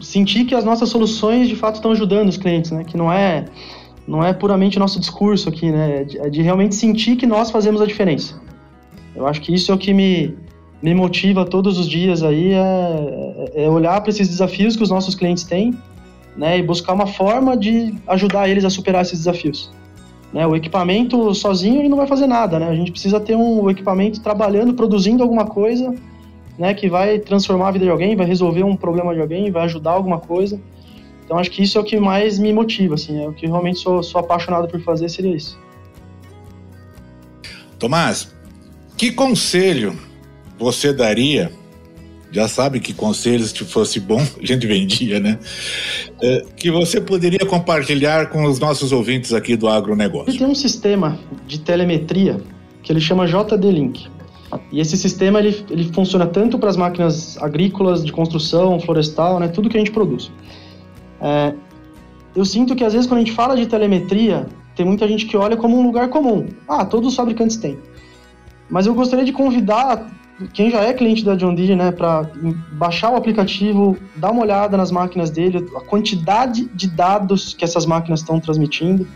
sentir 0.00 0.46
que 0.46 0.54
as 0.54 0.64
nossas 0.64 0.88
soluções 0.88 1.46
de 1.46 1.54
fato 1.54 1.76
estão 1.76 1.90
ajudando 1.90 2.30
os 2.30 2.38
clientes, 2.38 2.70
né? 2.70 2.84
Que 2.84 2.96
não 2.96 3.12
é 3.12 3.44
não 4.06 4.24
é 4.24 4.32
puramente 4.32 4.78
nosso 4.78 4.98
discurso 4.98 5.48
aqui, 5.48 5.70
né? 5.70 6.00
É 6.00 6.04
de, 6.04 6.18
é 6.18 6.30
de 6.30 6.42
realmente 6.42 6.74
sentir 6.74 7.16
que 7.16 7.26
nós 7.26 7.50
fazemos 7.50 7.82
a 7.82 7.86
diferença. 7.86 8.40
Eu 9.14 9.26
acho 9.26 9.42
que 9.42 9.54
isso 9.54 9.70
é 9.70 9.74
o 9.74 9.78
que 9.78 9.92
me, 9.92 10.34
me 10.82 10.94
motiva 10.94 11.44
todos 11.44 11.78
os 11.78 11.86
dias 11.86 12.22
aí, 12.22 12.52
é, 12.52 13.64
é 13.64 13.68
olhar 13.68 14.00
para 14.00 14.10
esses 14.10 14.28
desafios 14.28 14.76
que 14.76 14.82
os 14.82 14.90
nossos 14.90 15.14
clientes 15.14 15.44
têm, 15.44 15.74
né? 16.36 16.58
E 16.58 16.62
buscar 16.62 16.94
uma 16.94 17.06
forma 17.06 17.56
de 17.56 17.94
ajudar 18.06 18.48
eles 18.48 18.64
a 18.64 18.70
superar 18.70 19.02
esses 19.02 19.18
desafios. 19.18 19.70
Né? 20.34 20.44
O 20.44 20.56
equipamento 20.56 21.32
sozinho 21.32 21.80
ele 21.80 21.88
não 21.88 21.96
vai 21.96 22.08
fazer 22.08 22.26
nada, 22.26 22.58
né? 22.58 22.68
A 22.68 22.74
gente 22.74 22.90
precisa 22.90 23.20
ter 23.20 23.36
um 23.36 23.70
equipamento 23.70 24.20
trabalhando, 24.20 24.74
produzindo 24.74 25.22
alguma 25.22 25.46
coisa, 25.46 25.94
né? 26.58 26.74
Que 26.74 26.88
vai 26.88 27.20
transformar 27.20 27.68
a 27.68 27.70
vida 27.70 27.84
de 27.84 27.90
alguém, 27.90 28.16
vai 28.16 28.26
resolver 28.26 28.64
um 28.64 28.74
problema 28.74 29.14
de 29.14 29.20
alguém, 29.20 29.52
vai 29.52 29.62
ajudar 29.62 29.92
alguma 29.92 30.18
coisa. 30.18 30.60
Então 31.24 31.38
acho 31.38 31.52
que 31.52 31.62
isso 31.62 31.78
é 31.78 31.80
o 31.80 31.84
que 31.84 32.00
mais 32.00 32.36
me 32.36 32.52
motiva, 32.52 32.96
assim, 32.96 33.22
é 33.22 33.28
o 33.28 33.32
que 33.32 33.46
realmente 33.46 33.78
sou, 33.78 34.02
sou 34.02 34.20
apaixonado 34.20 34.66
por 34.66 34.80
fazer 34.80 35.08
seria 35.08 35.36
isso. 35.36 35.56
Tomás, 37.78 38.34
que 38.96 39.12
conselho 39.12 39.96
você 40.58 40.92
daria 40.92 41.52
já 42.34 42.48
sabe 42.48 42.80
que 42.80 42.92
conselhos, 42.92 43.50
se 43.50 43.64
fosse 43.64 44.00
bom, 44.00 44.20
a 44.42 44.44
gente 44.44 44.66
vendia, 44.66 45.20
né? 45.20 45.38
É, 46.20 46.44
que 46.56 46.70
você 46.70 47.00
poderia 47.00 47.46
compartilhar 47.46 48.28
com 48.28 48.44
os 48.44 48.58
nossos 48.58 48.90
ouvintes 48.90 49.32
aqui 49.32 49.56
do 49.56 49.68
agronegócio. 49.68 50.30
Ele 50.30 50.38
tem 50.38 50.46
um 50.46 50.54
sistema 50.54 51.16
de 51.46 51.60
telemetria 51.60 52.40
que 52.82 52.92
ele 52.92 53.00
chama 53.00 53.26
JD-Link. 53.26 54.08
E 54.70 54.80
esse 54.80 54.96
sistema 54.96 55.38
ele, 55.38 55.64
ele 55.70 55.92
funciona 55.92 56.26
tanto 56.26 56.58
para 56.58 56.68
as 56.68 56.76
máquinas 56.76 57.38
agrícolas, 57.38 58.04
de 58.04 58.12
construção, 58.12 58.78
florestal, 58.80 59.40
né, 59.40 59.48
tudo 59.48 59.68
que 59.68 59.76
a 59.76 59.80
gente 59.80 59.90
produz. 59.90 60.30
É, 61.20 61.54
eu 62.34 62.44
sinto 62.44 62.74
que 62.74 62.84
às 62.84 62.92
vezes 62.92 63.06
quando 63.06 63.18
a 63.18 63.24
gente 63.24 63.32
fala 63.32 63.56
de 63.56 63.66
telemetria, 63.66 64.46
tem 64.74 64.84
muita 64.84 65.06
gente 65.06 65.26
que 65.26 65.36
olha 65.36 65.56
como 65.56 65.78
um 65.78 65.82
lugar 65.82 66.08
comum. 66.08 66.46
Ah, 66.68 66.84
todos 66.84 67.08
os 67.08 67.14
fabricantes 67.14 67.56
têm. 67.56 67.78
Mas 68.68 68.86
eu 68.86 68.94
gostaria 68.94 69.24
de 69.24 69.32
convidar 69.32 70.10
quem 70.52 70.70
já 70.70 70.82
é 70.82 70.92
cliente 70.92 71.24
da 71.24 71.36
John 71.36 71.54
Deere, 71.54 71.76
né, 71.76 71.92
para 71.92 72.28
baixar 72.72 73.10
o 73.10 73.16
aplicativo, 73.16 73.96
dar 74.16 74.30
uma 74.30 74.42
olhada 74.42 74.76
nas 74.76 74.90
máquinas 74.90 75.30
dele, 75.30 75.66
a 75.76 75.80
quantidade 75.80 76.66
de 76.74 76.88
dados 76.88 77.54
que 77.54 77.64
essas 77.64 77.86
máquinas 77.86 78.20
estão 78.20 78.40
transmitindo. 78.40 79.06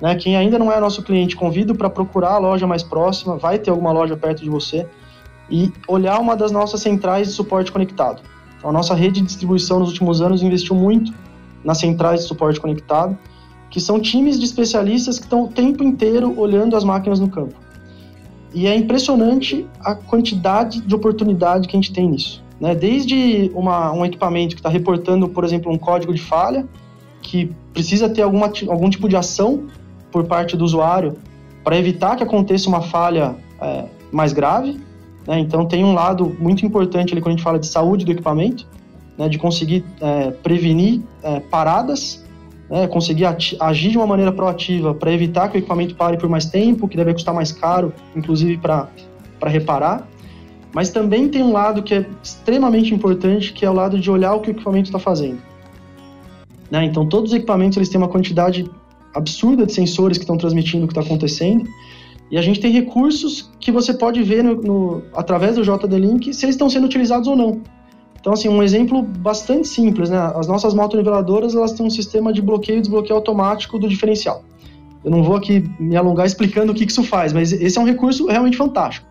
Né, 0.00 0.14
quem 0.16 0.36
ainda 0.36 0.58
não 0.58 0.72
é 0.72 0.80
nosso 0.80 1.02
cliente, 1.02 1.36
convido 1.36 1.74
para 1.74 1.88
procurar 1.90 2.34
a 2.34 2.38
loja 2.38 2.66
mais 2.66 2.82
próxima, 2.82 3.36
vai 3.36 3.58
ter 3.58 3.70
alguma 3.70 3.92
loja 3.92 4.16
perto 4.16 4.42
de 4.42 4.50
você, 4.50 4.86
e 5.50 5.72
olhar 5.86 6.18
uma 6.18 6.34
das 6.34 6.50
nossas 6.50 6.80
centrais 6.80 7.28
de 7.28 7.34
suporte 7.34 7.70
conectado. 7.70 8.22
Então, 8.56 8.70
a 8.70 8.72
nossa 8.72 8.94
rede 8.94 9.20
de 9.20 9.26
distribuição 9.26 9.80
nos 9.80 9.88
últimos 9.88 10.22
anos 10.22 10.42
investiu 10.42 10.74
muito 10.74 11.12
nas 11.64 11.78
centrais 11.78 12.22
de 12.22 12.26
suporte 12.26 12.60
conectado, 12.60 13.16
que 13.70 13.80
são 13.80 14.00
times 14.00 14.38
de 14.38 14.44
especialistas 14.44 15.18
que 15.18 15.24
estão 15.24 15.44
o 15.44 15.48
tempo 15.48 15.82
inteiro 15.82 16.38
olhando 16.38 16.76
as 16.76 16.84
máquinas 16.84 17.20
no 17.20 17.28
campo. 17.28 17.54
E 18.54 18.66
é 18.66 18.76
impressionante 18.76 19.66
a 19.80 19.94
quantidade 19.94 20.80
de 20.80 20.94
oportunidade 20.94 21.66
que 21.66 21.76
a 21.76 21.80
gente 21.80 21.92
tem 21.92 22.08
nisso. 22.08 22.42
Né? 22.60 22.74
Desde 22.74 23.50
uma, 23.54 23.92
um 23.92 24.04
equipamento 24.04 24.54
que 24.54 24.60
está 24.60 24.68
reportando, 24.68 25.28
por 25.28 25.44
exemplo, 25.44 25.72
um 25.72 25.78
código 25.78 26.12
de 26.14 26.20
falha, 26.20 26.66
que 27.20 27.50
precisa 27.72 28.08
ter 28.08 28.22
alguma, 28.22 28.52
algum 28.68 28.90
tipo 28.90 29.08
de 29.08 29.16
ação 29.16 29.64
por 30.10 30.24
parte 30.24 30.56
do 30.56 30.64
usuário 30.64 31.16
para 31.64 31.78
evitar 31.78 32.16
que 32.16 32.22
aconteça 32.22 32.68
uma 32.68 32.82
falha 32.82 33.34
é, 33.60 33.84
mais 34.10 34.32
grave. 34.32 34.80
Né? 35.26 35.38
Então, 35.38 35.64
tem 35.64 35.84
um 35.84 35.94
lado 35.94 36.36
muito 36.38 36.66
importante 36.66 37.12
ali 37.12 37.20
quando 37.20 37.34
a 37.34 37.36
gente 37.36 37.44
fala 37.44 37.58
de 37.58 37.66
saúde 37.66 38.04
do 38.04 38.12
equipamento, 38.12 38.66
né? 39.16 39.28
de 39.28 39.38
conseguir 39.38 39.84
é, 40.00 40.30
prevenir 40.30 41.00
é, 41.22 41.40
paradas 41.40 42.22
né, 42.72 42.88
conseguir 42.88 43.26
agir 43.60 43.90
de 43.90 43.98
uma 43.98 44.06
maneira 44.06 44.32
proativa 44.32 44.94
para 44.94 45.12
evitar 45.12 45.50
que 45.50 45.58
o 45.58 45.60
equipamento 45.60 45.94
pare 45.94 46.16
por 46.16 46.26
mais 46.26 46.46
tempo, 46.46 46.88
que 46.88 46.96
deve 46.96 47.12
custar 47.12 47.34
mais 47.34 47.52
caro, 47.52 47.92
inclusive 48.16 48.56
para 48.56 48.88
reparar. 49.44 50.08
Mas 50.72 50.88
também 50.88 51.28
tem 51.28 51.42
um 51.42 51.52
lado 51.52 51.82
que 51.82 51.92
é 51.92 52.06
extremamente 52.22 52.94
importante, 52.94 53.52
que 53.52 53.66
é 53.66 53.68
o 53.68 53.74
lado 53.74 54.00
de 54.00 54.10
olhar 54.10 54.32
o 54.32 54.40
que 54.40 54.48
o 54.48 54.52
equipamento 54.52 54.88
está 54.88 54.98
fazendo. 54.98 55.36
Né? 56.70 56.86
Então, 56.86 57.06
todos 57.06 57.32
os 57.32 57.36
equipamentos 57.36 57.76
eles 57.76 57.90
têm 57.90 58.00
uma 58.00 58.08
quantidade 58.08 58.64
absurda 59.14 59.66
de 59.66 59.72
sensores 59.74 60.16
que 60.16 60.24
estão 60.24 60.38
transmitindo 60.38 60.86
o 60.86 60.88
que 60.88 60.98
está 60.98 61.02
acontecendo. 61.02 61.68
E 62.30 62.38
a 62.38 62.40
gente 62.40 62.58
tem 62.58 62.72
recursos 62.72 63.52
que 63.60 63.70
você 63.70 63.92
pode 63.92 64.22
ver 64.22 64.42
no, 64.42 64.54
no, 64.62 65.02
através 65.12 65.56
do 65.56 65.62
JD-Link 65.62 66.32
se 66.32 66.46
eles 66.46 66.54
estão 66.54 66.70
sendo 66.70 66.86
utilizados 66.86 67.28
ou 67.28 67.36
não. 67.36 67.60
Então, 68.22 68.34
assim, 68.34 68.48
um 68.48 68.62
exemplo 68.62 69.02
bastante 69.02 69.66
simples, 69.66 70.08
né? 70.08 70.32
As 70.36 70.46
nossas 70.46 70.74
motoniveladoras, 70.74 71.56
elas 71.56 71.72
têm 71.72 71.84
um 71.84 71.90
sistema 71.90 72.32
de 72.32 72.40
bloqueio 72.40 72.78
e 72.78 72.80
desbloqueio 72.80 73.16
automático 73.16 73.80
do 73.80 73.88
diferencial. 73.88 74.44
Eu 75.04 75.10
não 75.10 75.24
vou 75.24 75.34
aqui 75.34 75.68
me 75.80 75.96
alongar 75.96 76.24
explicando 76.24 76.70
o 76.70 76.74
que 76.74 76.84
isso 76.84 77.02
faz, 77.02 77.32
mas 77.32 77.52
esse 77.52 77.76
é 77.76 77.80
um 77.80 77.84
recurso 77.84 78.28
realmente 78.28 78.56
fantástico. 78.56 79.04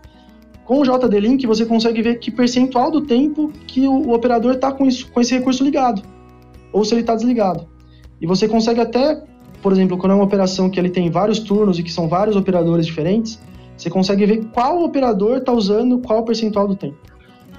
Com 0.63 0.80
o 0.80 0.84
JD 0.84 1.19
Link, 1.19 1.45
você 1.45 1.65
consegue 1.65 2.02
ver 2.02 2.19
que 2.19 2.32
percentual 2.32 2.89
do 2.89 3.02
tempo 3.02 3.52
que 3.67 3.86
o, 3.86 3.91
o 3.91 4.13
operador 4.13 4.54
está 4.54 4.71
com, 4.71 4.88
com 5.12 5.19
esse 5.19 5.38
recurso 5.38 5.62
ligado, 5.62 6.02
ou 6.71 6.86
se 6.86 6.93
ele 6.93 7.02
está 7.02 7.13
desligado. 7.13 7.67
E 8.21 8.26
você 8.26 8.47
consegue 8.47 8.80
até, 8.80 9.21
por 9.62 9.74
exemplo, 9.74 9.97
quando 9.97 10.13
é 10.13 10.15
uma 10.15 10.24
operação 10.24 10.69
que 10.69 10.80
ele 10.80 10.89
tem 10.89 11.12
vários 11.12 11.39
turnos 11.39 11.78
e 11.78 11.84
que 11.84 11.91
são 11.91 12.08
vários 12.08 12.38
operadores 12.38 12.86
diferentes, 12.86 13.38
você 13.76 13.89
consegue 13.89 14.26
ver 14.26 14.45
qual 14.54 14.82
operador 14.82 15.39
está 15.39 15.52
usando 15.52 16.00
qual 16.00 16.24
percentual 16.24 16.65
do 16.65 16.78
tempo. 16.78 17.11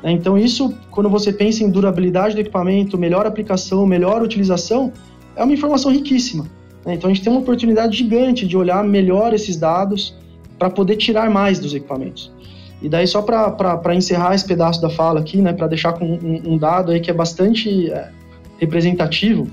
Né? 0.02 0.12
Então, 0.12 0.36
isso, 0.36 0.74
quando 0.90 1.08
você 1.08 1.32
pensa 1.32 1.62
em 1.62 1.70
durabilidade 1.70 2.34
do 2.34 2.40
equipamento, 2.40 2.98
melhor 2.98 3.26
aplicação, 3.26 3.86
melhor 3.86 4.22
utilização, 4.22 4.92
é 5.36 5.42
uma 5.44 5.52
informação 5.52 5.90
riquíssima. 5.90 6.44
Né? 6.84 6.94
Então, 6.94 7.10
a 7.10 7.12
gente 7.14 7.22
tem 7.22 7.32
uma 7.32 7.40
oportunidade 7.40 7.96
gigante 7.96 8.46
de 8.46 8.56
olhar 8.56 8.82
melhor 8.84 9.32
esses 9.32 9.56
dados 9.56 10.16
para 10.58 10.68
poder 10.70 10.96
tirar 10.96 11.30
mais 11.30 11.58
dos 11.58 11.74
equipamentos. 11.74 12.32
E 12.80 12.88
daí, 12.88 13.06
só 13.06 13.22
para 13.22 13.94
encerrar 13.94 14.34
esse 14.34 14.44
pedaço 14.44 14.82
da 14.82 14.90
fala 14.90 15.20
aqui, 15.20 15.40
né, 15.40 15.52
para 15.52 15.68
deixar 15.68 15.92
com 15.92 16.04
um, 16.04 16.42
um, 16.52 16.58
dado 16.58 16.90
aí 16.90 17.00
que 17.00 17.10
é 17.10 17.14
bastante 17.14 17.90
é, 17.90 18.10
representativo, 18.58 19.46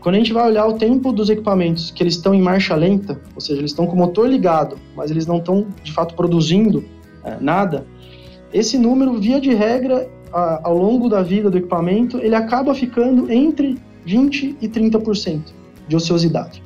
quando 0.00 0.14
a 0.14 0.18
gente 0.18 0.32
vai 0.32 0.46
olhar 0.46 0.66
o 0.66 0.74
tempo 0.74 1.12
dos 1.12 1.28
equipamentos 1.28 1.90
que 1.90 2.02
eles 2.02 2.14
estão 2.14 2.34
em 2.34 2.40
marcha 2.40 2.74
lenta, 2.74 3.20
ou 3.34 3.40
seja, 3.40 3.60
eles 3.60 3.70
estão 3.70 3.86
com 3.86 3.94
o 3.94 3.98
motor 3.98 4.28
ligado, 4.28 4.78
mas 4.96 5.10
eles 5.10 5.26
não 5.26 5.38
estão 5.38 5.66
de 5.82 5.92
fato 5.92 6.14
produzindo 6.14 6.84
é, 7.22 7.36
nada, 7.38 7.86
esse 8.54 8.78
número, 8.78 9.18
via 9.20 9.40
de 9.40 9.52
regra, 9.52 10.08
a, 10.32 10.60
ao 10.62 10.78
longo 10.78 11.08
da 11.08 11.22
vida 11.22 11.50
do 11.50 11.58
equipamento, 11.58 12.18
ele 12.18 12.36
acaba 12.36 12.72
ficando 12.72 13.30
entre 13.30 13.76
20% 14.06 14.56
e 14.62 14.68
30% 14.68 15.40
de 15.88 15.96
ociosidade. 15.96 16.62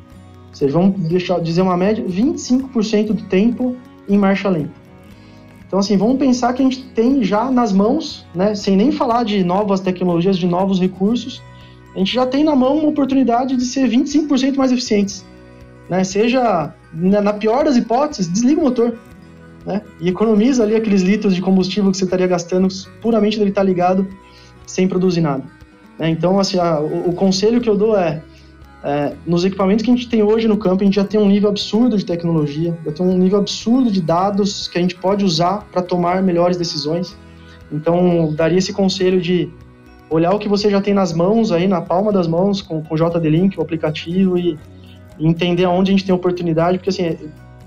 Seja, 0.52 0.72
vamos 0.72 1.00
deixar, 1.08 1.40
dizer 1.40 1.62
uma 1.62 1.78
média, 1.78 2.04
25% 2.04 3.06
do 3.06 3.22
tempo 3.24 3.74
em 4.06 4.18
marcha 4.18 4.50
lenta. 4.50 4.72
Então, 5.66 5.78
assim, 5.78 5.96
vamos 5.96 6.18
pensar 6.18 6.52
que 6.52 6.62
a 6.62 6.64
gente 6.64 6.82
tem 6.94 7.22
já 7.24 7.50
nas 7.50 7.72
mãos, 7.72 8.26
né, 8.34 8.54
sem 8.54 8.76
nem 8.76 8.92
falar 8.92 9.24
de 9.24 9.42
novas 9.42 9.80
tecnologias, 9.80 10.36
de 10.36 10.46
novos 10.46 10.78
recursos, 10.78 11.42
a 11.94 11.98
gente 11.98 12.12
já 12.12 12.26
tem 12.26 12.44
na 12.44 12.54
mão 12.54 12.78
uma 12.78 12.88
oportunidade 12.88 13.56
de 13.56 13.64
ser 13.64 13.88
25% 13.88 14.56
mais 14.56 14.72
eficientes. 14.72 15.24
Né? 15.88 16.04
Seja, 16.04 16.72
na 16.92 17.32
pior 17.32 17.64
das 17.64 17.76
hipóteses, 17.76 18.30
desliga 18.30 18.60
o 18.60 18.64
motor 18.64 18.98
né? 19.68 19.82
E 20.00 20.08
economiza 20.08 20.62
ali 20.62 20.74
aqueles 20.74 21.02
litros 21.02 21.34
de 21.34 21.42
combustível 21.42 21.90
que 21.90 21.98
você 21.98 22.04
estaria 22.04 22.26
gastando 22.26 22.66
puramente 23.02 23.38
dele 23.38 23.50
estar 23.50 23.62
ligado 23.62 24.08
sem 24.66 24.88
produzir 24.88 25.20
nada. 25.20 25.44
Né? 25.98 26.08
Então, 26.08 26.40
assim, 26.40 26.58
a, 26.58 26.80
o, 26.80 27.10
o, 27.10 27.12
conselho 27.12 27.60
que 27.60 27.68
eu 27.68 27.76
dou 27.76 27.94
é, 27.94 28.22
é, 28.82 29.12
nos 29.26 29.44
equipamentos 29.44 29.84
que 29.84 29.90
a 29.90 29.94
gente 29.94 30.08
tem 30.08 30.22
hoje 30.22 30.48
no 30.48 30.56
campo, 30.56 30.82
a 30.82 30.86
gente 30.86 30.94
já 30.94 31.04
tem 31.04 31.20
um 31.20 31.28
nível 31.28 31.50
absurdo 31.50 31.98
de 31.98 32.06
tecnologia, 32.06 32.74
já 32.82 32.92
tem 32.92 33.04
um 33.04 33.18
nível 33.18 33.40
absurdo 33.40 33.90
de 33.92 34.00
dados 34.00 34.68
que 34.68 34.78
a 34.78 34.80
gente 34.80 34.94
pode 34.94 35.22
usar 35.22 35.66
para 35.70 35.82
tomar 35.82 36.22
melhores 36.22 36.56
decisões. 36.56 37.14
Então, 37.70 38.32
daria 38.34 38.56
esse 38.56 38.72
conselho 38.72 39.20
de 39.20 39.50
olhar 40.08 40.32
o 40.32 40.38
que 40.38 40.48
você 40.48 40.70
já 40.70 40.80
tem 40.80 40.94
nas 40.94 41.12
mãos, 41.12 41.52
aí 41.52 41.68
na 41.68 41.82
palma 41.82 42.10
das 42.10 42.26
mãos, 42.26 42.62
com, 42.62 42.82
com 42.82 42.94
o 42.94 42.96
JD 42.96 43.28
Link, 43.28 43.58
o 43.58 43.62
aplicativo, 43.62 44.38
e, 44.38 44.58
e 45.18 45.26
entender 45.26 45.64
aonde 45.64 45.90
a 45.90 45.92
gente 45.92 46.06
tem 46.06 46.14
oportunidade, 46.14 46.78
porque 46.78 46.88
assim, 46.88 47.18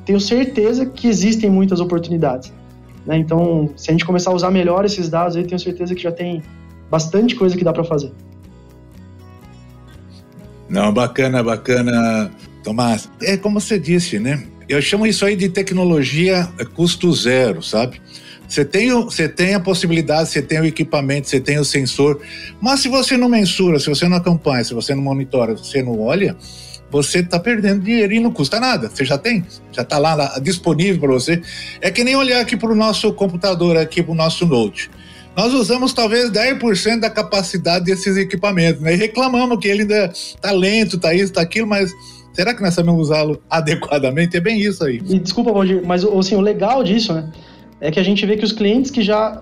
tenho 0.06 0.20
certeza 0.20 0.86
que 0.86 1.08
existem 1.08 1.50
muitas 1.50 1.80
oportunidades. 1.80 2.52
Né? 3.06 3.18
Então, 3.18 3.70
se 3.76 3.90
a 3.90 3.94
gente 3.94 4.06
começar 4.06 4.32
a 4.32 4.34
usar 4.34 4.52
melhor 4.52 4.86
esses 4.86 5.10
dados, 5.10 5.36
aí 5.36 5.44
tenho 5.44 5.60
certeza 5.60 5.96
que 5.96 6.02
já 6.02 6.12
tem 6.12 6.42
bastante 6.90 7.36
coisa 7.36 7.58
que 7.58 7.64
dá 7.64 7.74
para 7.74 7.84
fazer. 7.84 8.12
Não, 10.70 10.94
bacana, 10.94 11.44
bacana, 11.44 12.32
Tomás. 12.64 13.10
É 13.22 13.36
como 13.36 13.60
você 13.60 13.78
disse, 13.78 14.20
né? 14.20 14.44
Eu 14.70 14.82
chamo 14.82 15.06
isso 15.06 15.26
aí 15.26 15.36
de 15.36 15.50
tecnologia 15.50 16.48
custo 16.74 17.12
zero, 17.14 17.62
sabe? 17.62 18.02
Você 18.48 18.66
tem, 18.66 18.92
você 18.92 19.30
tem 19.30 19.54
a 19.54 19.60
possibilidade, 19.60 20.30
você 20.30 20.42
tem 20.42 20.60
o 20.60 20.66
equipamento, 20.66 21.28
você 21.28 21.40
tem 21.40 21.58
o 21.58 21.64
sensor, 21.64 22.20
mas 22.60 22.82
se 22.82 22.90
você 22.90 23.16
não 23.16 23.30
mensura, 23.30 23.80
se 23.80 23.88
você 23.88 24.08
não 24.08 24.18
acompanha, 24.18 24.64
se 24.64 24.74
você 24.74 24.94
não 24.94 25.02
monitora, 25.02 25.56
se 25.56 25.66
você 25.66 25.82
não 25.82 26.00
olha, 26.02 26.36
você 26.92 27.20
está 27.20 27.40
perdendo 27.40 27.84
dinheiro 27.84 28.14
e 28.14 28.20
não 28.20 28.32
custa 28.32 28.60
nada. 28.60 28.90
Você 28.90 29.06
já 29.06 29.18
tem, 29.18 29.46
já 29.72 29.82
está 29.82 29.98
lá, 29.98 30.14
lá, 30.14 30.38
disponível 30.40 31.00
para 31.00 31.14
você. 31.14 31.42
É 31.80 31.90
que 31.90 32.04
nem 32.04 32.16
olhar 32.16 32.42
aqui 32.42 32.58
para 32.58 32.72
o 32.72 32.76
nosso 32.76 33.12
computador, 33.14 33.78
aqui 33.78 34.04
para 34.04 34.12
o 34.12 34.16
nosso 34.16 34.46
Note. 34.46 34.92
Nós 35.36 35.54
usamos 35.54 35.94
talvez 35.94 36.30
10% 36.30 37.00
da 37.00 37.10
capacidade 37.10 37.86
desses 37.86 38.18
equipamentos, 38.18 38.82
né? 38.82 38.94
E 38.94 38.98
reclamamos 38.98 39.58
que 39.60 39.70
ele 39.70 39.84
ainda 39.84 40.12
está 40.14 40.52
lento, 40.52 40.98
está 40.98 41.14
isso, 41.14 41.26
está 41.26 41.42
aquilo, 41.42 41.66
mas 41.66 41.92
será 42.34 42.54
que 42.54 42.62
nós 42.62 42.74
sabemos 42.74 43.08
usá-lo 43.08 43.42
adequadamente? 43.50 44.36
É 44.36 44.42
bem 44.42 44.60
isso 44.60 44.84
aí. 44.84 45.02
E 45.08 45.20
desculpa, 45.20 45.54
Valdir, 45.54 45.82
mas 45.86 46.04
assim, 46.04 46.36
o 46.36 46.42
legal 46.42 46.84
disso, 46.84 47.14
né? 47.14 47.32
É 47.80 47.90
que 47.90 48.00
a 48.00 48.04
gente 48.04 48.26
vê 48.26 48.36
que 48.36 48.44
os 48.44 48.52
clientes 48.52 48.92
que 48.92 49.02
já 49.02 49.42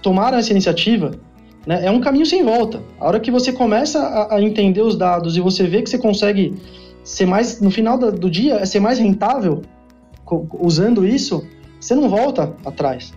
tomaram 0.00 0.38
essa 0.38 0.52
iniciativa, 0.52 1.10
né? 1.66 1.84
É 1.84 1.90
um 1.90 2.00
caminho 2.00 2.26
sem 2.26 2.42
volta. 2.42 2.82
A 2.98 3.06
hora 3.06 3.20
que 3.20 3.30
você 3.30 3.52
começa 3.52 4.00
a, 4.00 4.36
a, 4.36 4.42
entender 4.42 4.82
os 4.82 4.96
dados 4.96 5.36
e 5.36 5.40
você 5.40 5.64
vê 5.64 5.82
que 5.82 5.90
você 5.90 5.98
consegue 5.98 6.54
ser 7.04 7.26
mais, 7.26 7.60
no 7.60 7.70
final 7.70 7.98
do, 7.98 8.12
do 8.12 8.30
dia, 8.30 8.54
é 8.54 8.66
ser 8.66 8.80
mais 8.80 8.98
rentável 8.98 9.62
usando 10.60 11.06
isso, 11.06 11.44
você 11.80 11.94
não 11.94 12.08
volta 12.08 12.54
atrás. 12.64 13.12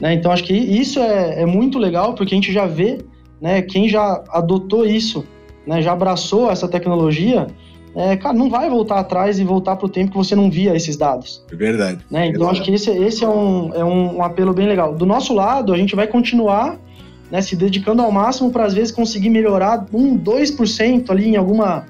Né? 0.00 0.14
Então 0.14 0.32
acho 0.32 0.44
que 0.44 0.54
isso 0.54 1.00
é, 1.00 1.42
é, 1.42 1.46
muito 1.46 1.78
legal 1.78 2.14
porque 2.14 2.34
a 2.34 2.36
gente 2.36 2.52
já 2.52 2.66
vê 2.66 2.98
né, 3.40 3.62
quem 3.62 3.88
já 3.88 4.22
adotou 4.30 4.84
isso, 4.84 5.24
né, 5.66 5.80
já 5.80 5.92
abraçou 5.92 6.50
essa 6.50 6.66
tecnologia, 6.66 7.46
é, 7.94 8.16
cara, 8.16 8.34
não 8.34 8.50
vai 8.50 8.68
voltar 8.68 8.98
atrás 8.98 9.38
e 9.38 9.44
voltar 9.44 9.76
para 9.76 9.86
o 9.86 9.88
tempo 9.88 10.10
que 10.10 10.16
você 10.18 10.36
não 10.36 10.50
via 10.50 10.76
esses 10.76 10.96
dados. 10.96 11.42
É 11.50 11.56
verdade. 11.56 12.04
Né? 12.10 12.26
Então, 12.26 12.50
acho 12.50 12.62
que 12.62 12.74
esse, 12.74 12.90
esse 12.90 13.24
é, 13.24 13.28
um, 13.28 13.74
é 13.74 13.82
um, 13.82 14.16
um 14.16 14.22
apelo 14.22 14.52
bem 14.52 14.66
legal. 14.66 14.94
Do 14.94 15.06
nosso 15.06 15.32
lado, 15.32 15.72
a 15.72 15.78
gente 15.78 15.96
vai 15.96 16.06
continuar 16.06 16.78
né, 17.30 17.40
se 17.42 17.56
dedicando 17.56 18.02
ao 18.02 18.10
máximo 18.10 18.50
para 18.50 18.64
às 18.64 18.74
vezes 18.74 18.92
conseguir 18.92 19.30
melhorar 19.30 19.86
um, 19.92 20.18
2% 20.18 21.10
ali 21.10 21.28
em 21.28 21.36
alguma, 21.36 21.84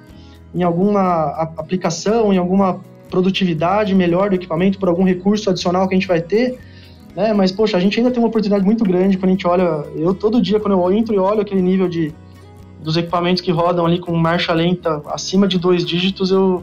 em 0.54 0.62
alguma 0.62 1.50
aplicação, 1.56 2.32
em 2.32 2.38
alguma 2.38 2.80
produtividade 3.10 3.94
melhor 3.94 4.30
do 4.30 4.34
equipamento, 4.34 4.78
por 4.78 4.88
algum 4.88 5.04
recurso 5.04 5.50
adicional 5.50 5.86
que 5.88 5.94
a 5.94 5.98
gente 5.98 6.08
vai 6.08 6.20
ter. 6.20 6.58
Né? 7.14 7.32
Mas, 7.32 7.50
poxa, 7.52 7.76
a 7.76 7.80
gente 7.80 7.98
ainda 7.98 8.10
tem 8.10 8.20
uma 8.20 8.28
oportunidade 8.28 8.64
muito 8.64 8.84
grande 8.84 9.16
quando 9.16 9.30
a 9.30 9.32
gente 9.32 9.46
olha. 9.46 9.84
Eu, 9.94 10.14
todo 10.14 10.40
dia, 10.40 10.60
quando 10.60 10.72
eu 10.72 10.92
entro 10.92 11.14
e 11.14 11.18
olho 11.18 11.40
aquele 11.40 11.62
nível 11.62 11.88
de, 11.88 12.12
dos 12.82 12.96
equipamentos 12.96 13.42
que 13.42 13.50
rodam 13.50 13.86
ali 13.86 13.98
com 13.98 14.14
marcha 14.16 14.52
lenta 14.52 15.02
acima 15.06 15.46
de 15.48 15.58
dois 15.58 15.84
dígitos, 15.84 16.30
eu, 16.30 16.62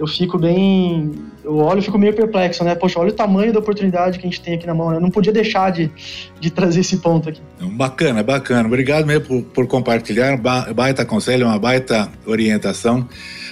eu 0.00 0.06
fico 0.06 0.38
bem. 0.38 1.12
Eu 1.44 1.56
olho 1.58 1.80
e 1.80 1.82
fico 1.82 1.98
meio 1.98 2.14
perplexo, 2.14 2.64
né? 2.64 2.74
Poxa, 2.74 2.98
olha 2.98 3.10
o 3.10 3.12
tamanho 3.12 3.52
da 3.52 3.58
oportunidade 3.58 4.18
que 4.18 4.26
a 4.26 4.30
gente 4.30 4.40
tem 4.40 4.54
aqui 4.54 4.66
na 4.66 4.74
mão. 4.74 4.88
Né? 4.88 4.96
Eu 4.96 5.00
não 5.00 5.10
podia 5.10 5.32
deixar 5.32 5.70
de, 5.70 5.90
de 6.40 6.50
trazer 6.50 6.80
esse 6.80 6.96
ponto 6.96 7.28
aqui. 7.28 7.40
Bacana, 7.60 8.22
bacana. 8.22 8.66
Obrigado 8.66 9.06
mesmo 9.06 9.26
por, 9.26 9.42
por 9.42 9.66
compartilhar. 9.66 10.38
Baita 10.74 11.04
conselho, 11.04 11.46
uma 11.46 11.58
baita 11.58 12.10
orientação. 12.26 13.06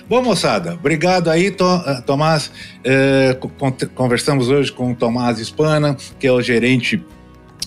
Bom, 0.09 0.23
moçada, 0.23 0.73
obrigado 0.73 1.29
aí, 1.29 1.49
eh, 1.49 2.01
Tomás. 2.07 2.51
É, 2.83 3.37
conversamos 3.95 4.49
hoje 4.49 4.73
com 4.73 4.93
o 4.93 4.95
Tomás 4.95 5.39
Espana, 5.39 5.99
que 6.19 6.27
é 6.27 6.33
o 6.33 6.41
gerente 6.41 7.05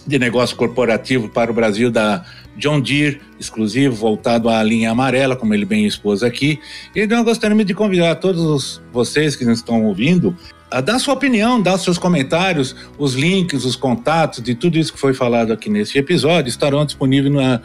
de 0.08 0.18
negócio 0.18 0.58
corporativo 0.58 1.30
para 1.30 1.52
o 1.52 1.54
Brasil 1.54 1.92
da 1.92 2.26
John 2.58 2.82
Deere, 2.82 3.22
exclusivo, 3.40 3.96
voltado 3.96 4.50
à 4.50 4.62
linha 4.64 4.92
amarela, 4.92 5.36
como 5.36 5.54
ele 5.54 5.66
bem 5.66 5.86
expôs 5.86 6.24
aqui. 6.24 6.60
E 6.96 7.08
nós 7.08 7.24
gostaríamos 7.24 7.66
de 7.66 7.74
convidar 7.74 8.16
todos 8.16 8.82
vocês 8.92 9.36
que 9.36 9.46
nos 9.46 9.60
estão 9.60 9.86
ouvindo 9.86 10.36
a 10.72 10.80
dar 10.80 11.00
sua 11.00 11.14
opinião, 11.14 11.62
dar 11.62 11.78
seus 11.78 11.98
comentários, 11.98 12.74
os 12.98 13.14
links, 13.14 13.66
os 13.66 13.76
contatos 13.76 14.42
de 14.42 14.56
tudo 14.56 14.78
isso 14.78 14.94
que 14.94 15.00
foi 15.00 15.14
falado 15.14 15.52
aqui 15.52 15.70
nesse 15.70 15.98
episódio 15.98 16.48
estarão 16.48 16.86
disponíveis 16.86 17.34
na, 17.34 17.62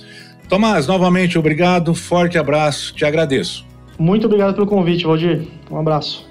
Tomás, 0.49 0.87
novamente 0.87 1.37
obrigado, 1.37 1.93
forte 1.93 2.37
abraço, 2.37 2.93
te 2.93 3.05
agradeço. 3.05 3.65
Muito 3.97 4.25
obrigado 4.25 4.55
pelo 4.55 4.67
convite, 4.67 5.05
Valdir. 5.05 5.47
Um 5.69 5.77
abraço. 5.77 6.30